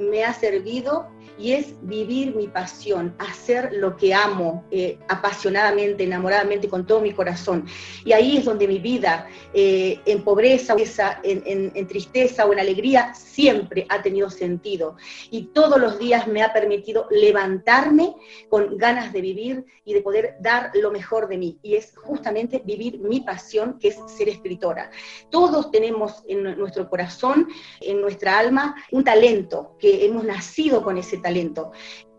me 0.00 0.24
ha 0.24 0.34
servido 0.34 1.08
y 1.38 1.52
es 1.52 1.74
vivir 1.82 2.34
mi 2.34 2.48
pasión, 2.48 3.14
hacer 3.18 3.72
lo 3.72 3.96
que 3.96 4.12
amo 4.12 4.64
eh, 4.70 4.98
apasionadamente, 5.08 6.04
enamoradamente, 6.04 6.68
con 6.68 6.86
todo 6.86 7.00
mi 7.00 7.12
corazón. 7.12 7.66
Y 8.04 8.12
ahí 8.12 8.38
es 8.38 8.44
donde 8.44 8.66
mi 8.66 8.80
vida, 8.80 9.28
eh, 9.54 10.00
en 10.04 10.24
pobreza, 10.24 10.74
en, 11.22 11.72
en, 11.74 11.86
tristeza 11.86 12.44
o 12.44 12.52
en 12.52 12.58
alegría, 12.58 13.14
siempre 13.14 13.86
ha 13.88 14.02
tenido 14.02 14.30
sentido. 14.30 14.96
Y 15.30 15.44
todos 15.46 15.80
los 15.80 15.98
días 15.98 16.26
me 16.26 16.42
ha 16.42 16.52
permitido 16.52 17.06
levantarme 17.10 18.16
con 18.48 18.76
ganas 18.76 19.12
de 19.12 19.20
vivir 19.20 19.64
y 19.84 19.94
de 19.94 20.02
poder 20.02 20.36
dar 20.40 20.72
lo 20.74 20.90
mejor 20.90 21.28
de 21.28 21.38
mí. 21.38 21.58
Y 21.62 21.76
es 21.76 21.96
justamente 21.96 22.62
vivir 22.64 22.98
mi 22.98 23.20
pasión, 23.20 23.78
que 23.78 23.88
es 23.88 23.98
ser 24.08 24.28
escritora. 24.28 24.90
Todos 25.30 25.70
tenemos 25.70 26.24
en 26.26 26.42
nuestro 26.42 26.88
corazón, 26.90 27.48
en 27.80 28.00
nuestra 28.00 28.38
alma, 28.38 28.74
un 28.90 29.04
talento, 29.04 29.76
que 29.78 30.04
hemos 30.04 30.24
nacido 30.24 30.82
con 30.82 30.98
ese 30.98 31.18
talento 31.18 31.27
talento. 31.28 31.72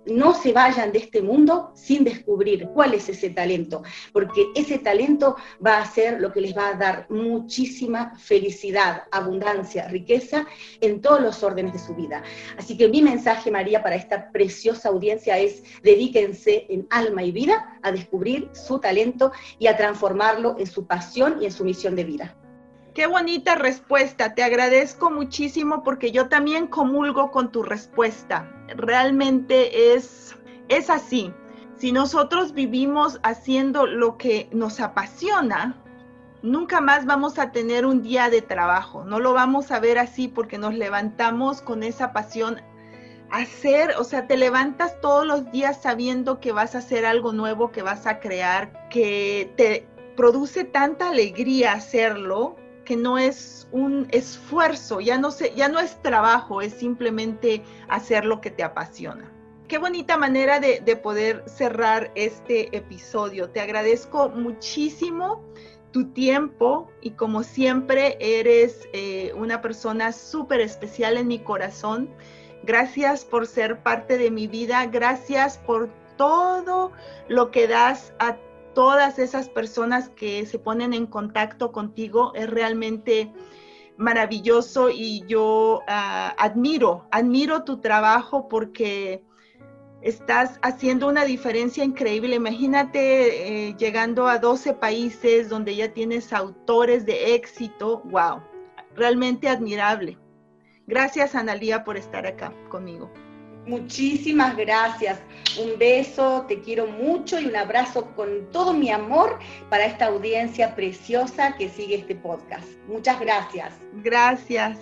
no 0.06 0.34
se 0.34 0.54
vayan 0.54 0.92
de 0.92 1.00
este 1.00 1.22
mundo 1.22 1.72
sin 1.76 2.04
descubrir 2.04 2.70
cuál 2.74 2.94
es 2.94 3.10
ese 3.10 3.30
talento, 3.30 3.84
porque 4.12 4.48
ese 4.56 4.80
talento 4.80 5.36
va 5.64 5.78
a 5.78 5.86
ser 5.86 6.20
lo 6.20 6.32
que 6.32 6.42
les 6.42 6.58
va 6.58 6.70
a 6.70 6.74
dar 6.74 7.06
muchísima 7.10 8.18
felicidad, 8.18 9.04
abundancia, 9.12 9.88
riqueza 9.88 10.48
en 10.82 11.02
todos 11.02 11.22
los 11.22 11.44
órdenes 11.44 11.74
de 11.74 11.80
su 11.80 11.94
vida. 11.94 12.24
Así 12.58 12.76
que 12.76 12.88
mi 12.88 13.02
mensaje, 13.02 13.52
María, 13.52 13.84
para 13.84 13.98
esta 13.98 14.32
preciosa 14.32 14.90
audiencia 14.90 15.38
es 15.38 15.64
dedíquense 15.84 16.66
en 16.70 16.88
alma 16.90 17.22
y 17.22 17.32
vida 17.32 17.80
a 17.84 17.92
descubrir 17.92 18.50
su 18.54 18.80
talento 18.80 19.32
y 19.60 19.68
a 19.68 19.78
transformarlo 19.78 20.56
en 20.58 20.66
su 20.66 20.88
pasión 20.88 21.38
y 21.42 21.46
en 21.46 21.52
su 21.52 21.64
misión 21.64 21.96
de 21.96 22.04
vida. 22.06 22.36
Qué 23.00 23.08
bonita 23.08 23.56
respuesta, 23.56 24.36
te 24.36 24.44
agradezco 24.44 25.10
muchísimo 25.10 25.84
porque 25.84 26.12
yo 26.12 26.28
también 26.28 26.68
comulgo 26.68 27.32
con 27.32 27.50
tu 27.50 27.64
respuesta. 27.64 28.52
Realmente 28.76 29.94
es, 29.94 30.36
es 30.68 30.90
así. 30.90 31.34
Si 31.78 31.94
nosotros 31.94 32.52
vivimos 32.52 33.22
haciendo 33.24 33.86
lo 33.86 34.18
que 34.18 34.50
nos 34.52 34.82
apasiona, 34.82 35.82
nunca 36.42 36.82
más 36.82 37.06
vamos 37.06 37.40
a 37.40 37.54
tener 37.54 37.86
un 37.86 38.02
día 38.02 38.30
de 38.30 38.42
trabajo. 38.42 39.06
No 39.06 39.22
lo 39.22 39.32
vamos 39.32 39.72
a 39.72 39.80
ver 39.80 39.98
así 39.98 40.28
porque 40.28 40.58
nos 40.58 40.74
levantamos 40.74 41.62
con 41.62 41.84
esa 41.84 42.12
pasión 42.12 42.62
hacer, 43.32 43.92
o 43.98 44.04
sea, 44.04 44.28
te 44.28 44.36
levantas 44.36 45.00
todos 45.00 45.26
los 45.26 45.50
días 45.54 45.82
sabiendo 45.82 46.42
que 46.42 46.52
vas 46.52 46.76
a 46.76 46.80
hacer 46.80 47.06
algo 47.06 47.32
nuevo, 47.32 47.72
que 47.72 47.82
vas 47.82 48.06
a 48.08 48.20
crear, 48.20 48.90
que 48.90 49.54
te 49.56 49.88
produce 50.18 50.66
tanta 50.66 51.08
alegría 51.12 51.72
hacerlo, 51.72 52.58
que 52.90 52.96
no 52.96 53.20
es 53.20 53.68
un 53.72 54.08
esfuerzo, 54.10 55.00
ya 55.00 55.20
no, 55.20 55.30
sé, 55.30 55.54
ya 55.56 55.70
no 55.70 55.80
es 55.80 56.02
trabajo, 56.02 56.60
es 56.60 56.74
simplemente 56.74 57.62
hacer 57.88 58.26
lo 58.26 58.42
que 58.42 58.50
te 58.50 58.64
apasiona. 58.64 59.32
Qué 59.68 59.78
bonita 59.78 60.18
manera 60.18 60.60
de, 60.60 60.82
poder 60.96 61.44
cerrar 61.46 62.12
este 62.16 62.76
episodio. 62.76 63.52
Te 63.52 63.62
agradezco 63.62 64.30
muchísimo 64.30 65.44
tu 65.92 66.06
tiempo 66.14 66.90
y 67.00 67.12
como 67.12 67.44
siempre 67.44 68.18
eres 68.20 68.90
eh, 68.92 69.34
una 69.36 69.62
persona 69.62 70.12
súper 70.12 70.60
especial 70.60 71.18
en 71.18 71.28
mi 71.28 71.38
corazón. 71.38 72.10
Gracias 72.64 73.24
por 73.24 73.46
ser 73.46 73.84
parte 73.84 74.18
de 74.18 74.32
mi 74.32 74.48
vida. 74.48 74.84
Gracias 74.88 75.60
por 75.60 75.92
todo 76.18 76.92
lo 77.28 77.52
que 77.52 77.68
das 77.68 78.14
a 78.18 78.36
todas 78.80 79.20
esas 79.20 79.50
personas 79.50 80.08
que 80.08 80.46
se 80.46 80.58
ponen 80.58 80.94
en 80.94 81.06
contacto 81.06 81.74
contigo 81.74 82.32
es 82.34 82.50
realmente 82.50 83.30
maravilloso 83.98 84.90
y 84.90 85.26
yo 85.28 85.82
ah, 85.90 86.34
admiro, 86.38 87.06
admiro 87.12 87.66
tu 87.66 87.82
trabajo 87.82 88.48
porque 88.48 89.22
estás 90.02 90.60
haciendo 90.62 91.10
una 91.10 91.26
diferencia 91.26 91.84
increíble. 91.84 92.38
Imagínate 92.38 93.68
eh, 93.68 93.76
llegando 93.78 94.30
a 94.30 94.40
12 94.40 94.76
países 94.76 95.50
donde 95.50 95.76
ya 95.76 95.92
tienes 95.92 96.32
autores 96.32 97.06
de 97.06 97.36
éxito. 97.36 98.02
¡Wow! 98.06 98.42
Realmente 98.96 99.50
admirable. 99.50 100.18
Gracias, 100.88 101.36
Analía, 101.36 101.84
por 101.84 101.98
estar 101.98 102.26
acá 102.26 102.54
conmigo. 102.70 103.12
Muchísimas 103.70 104.58
gracias. 104.58 105.20
Un 105.62 105.78
beso, 105.78 106.46
te 106.48 106.60
quiero 106.60 106.88
mucho 106.88 107.40
y 107.40 107.46
un 107.46 107.56
abrazo 107.56 108.16
con 108.16 108.50
todo 108.52 108.74
mi 108.74 108.90
amor 108.90 109.38
para 109.70 109.86
esta 109.86 110.08
audiencia 110.08 110.76
preciosa 110.76 111.56
que 111.56 111.70
sigue 111.70 111.98
este 111.98 112.16
podcast. 112.16 112.68
Muchas 112.88 113.20
gracias. 113.20 113.76
Gracias. 114.04 114.80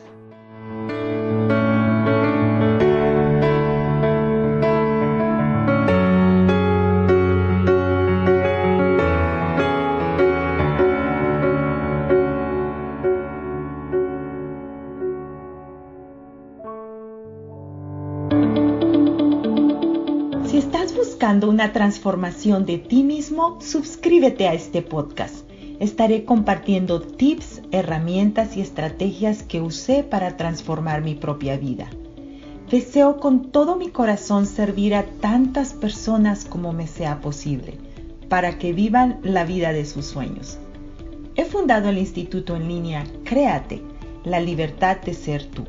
Transformación 21.73 22.65
de 22.65 22.77
ti 22.77 23.03
mismo, 23.03 23.59
suscríbete 23.61 24.47
a 24.47 24.53
este 24.53 24.81
podcast. 24.81 25.49
Estaré 25.79 26.25
compartiendo 26.25 27.01
tips, 27.01 27.61
herramientas 27.71 28.57
y 28.57 28.61
estrategias 28.61 29.43
que 29.43 29.61
usé 29.61 30.03
para 30.03 30.37
transformar 30.37 31.01
mi 31.01 31.15
propia 31.15 31.57
vida. 31.57 31.89
Deseo 32.69 33.19
con 33.19 33.51
todo 33.51 33.75
mi 33.75 33.89
corazón 33.89 34.45
servir 34.45 34.93
a 34.93 35.05
tantas 35.05 35.73
personas 35.73 36.45
como 36.45 36.73
me 36.73 36.87
sea 36.87 37.21
posible, 37.21 37.75
para 38.29 38.57
que 38.57 38.73
vivan 38.73 39.19
la 39.23 39.43
vida 39.45 39.71
de 39.71 39.85
sus 39.85 40.05
sueños. 40.05 40.57
He 41.35 41.45
fundado 41.45 41.89
el 41.89 41.97
instituto 41.97 42.55
en 42.55 42.67
línea 42.67 43.05
Créate, 43.23 43.81
la 44.23 44.39
libertad 44.39 44.97
de 44.97 45.13
ser 45.13 45.45
tú, 45.45 45.65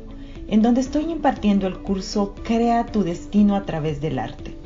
en 0.47 0.61
donde 0.61 0.81
estoy 0.81 1.05
impartiendo 1.05 1.67
el 1.67 1.79
curso 1.79 2.35
Crea 2.43 2.85
tu 2.85 3.03
destino 3.03 3.55
a 3.55 3.65
través 3.65 4.01
del 4.01 4.19
arte 4.19 4.58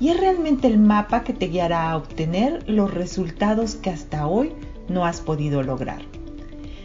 y 0.00 0.08
es 0.08 0.20
realmente 0.20 0.66
el 0.66 0.78
mapa 0.78 1.24
que 1.24 1.32
te 1.32 1.48
guiará 1.48 1.90
a 1.90 1.96
obtener 1.96 2.68
los 2.68 2.92
resultados 2.92 3.74
que 3.74 3.90
hasta 3.90 4.26
hoy 4.26 4.52
no 4.88 5.04
has 5.04 5.20
podido 5.20 5.62
lograr. 5.62 6.02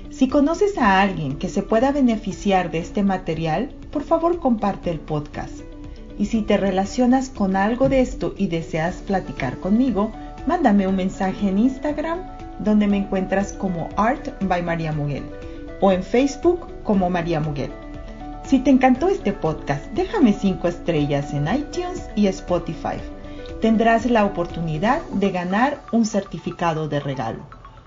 Si 0.10 0.28
conoces 0.28 0.78
a 0.78 1.02
alguien 1.02 1.38
que 1.38 1.50
se 1.50 1.64
pueda 1.64 1.92
beneficiar 1.92 2.72
de 2.72 2.80
este 2.80 3.04
material, 3.04 3.70
por 3.92 4.04
favor 4.04 4.40
comparte 4.40 4.92
el 4.92 5.00
podcast. 5.00 5.62
Y 6.20 6.26
si 6.26 6.44
te 6.44 6.58
relacionas 6.58 7.30
con 7.30 7.56
algo 7.56 7.90
de 7.90 8.02
esto 8.02 8.36
y 8.38 8.48
deseas 8.48 8.98
platicar 8.98 9.58
conmigo, 9.58 10.12
mándame 10.46 10.88
un 10.88 10.96
mensaje 10.96 11.50
en 11.50 11.58
Instagram 11.58 12.20
donde 12.60 12.88
me 12.88 12.98
encuentras 12.98 13.54
como 13.54 13.90
Art 13.98 14.30
by 14.42 14.62
María 14.62 14.92
Muguel 14.92 15.24
o 15.82 15.92
en 15.92 16.04
Facebook 16.04 16.68
como 16.84 17.10
María 17.10 17.40
Muguel. 17.40 17.72
Si 18.46 18.60
te 18.60 18.70
encantó 18.70 19.08
este 19.08 19.32
podcast, 19.32 19.86
déjame 19.94 20.34
5 20.34 20.68
estrellas 20.68 21.34
en 21.34 21.48
iTunes 21.48 22.10
y 22.16 22.28
Spotify. 22.28 22.98
Tendrás 23.62 24.06
la 24.06 24.26
oportunidad 24.26 25.02
de 25.14 25.32
ganar 25.32 25.82
un 25.92 26.06
certificado 26.06 26.90
de 26.90 27.00
regalo. 27.00 27.40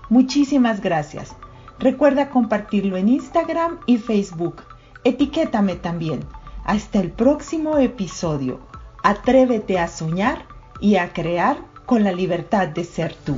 Muchísimas 0.09 0.81
gracias. 0.81 1.35
Recuerda 1.79 2.29
compartirlo 2.29 2.97
en 2.97 3.09
Instagram 3.09 3.79
y 3.85 3.97
Facebook. 3.97 4.63
Etiquétame 5.03 5.75
también. 5.75 6.21
Hasta 6.65 6.99
el 6.99 7.11
próximo 7.11 7.77
episodio. 7.77 8.59
Atrévete 9.03 9.77
a 9.77 9.87
soñar 9.87 10.45
y 10.81 10.95
a 10.95 11.13
crear 11.13 11.57
con 11.85 12.03
la 12.03 12.11
libertad 12.11 12.67
de 12.67 12.83
ser 12.83 13.13
tú. 13.13 13.37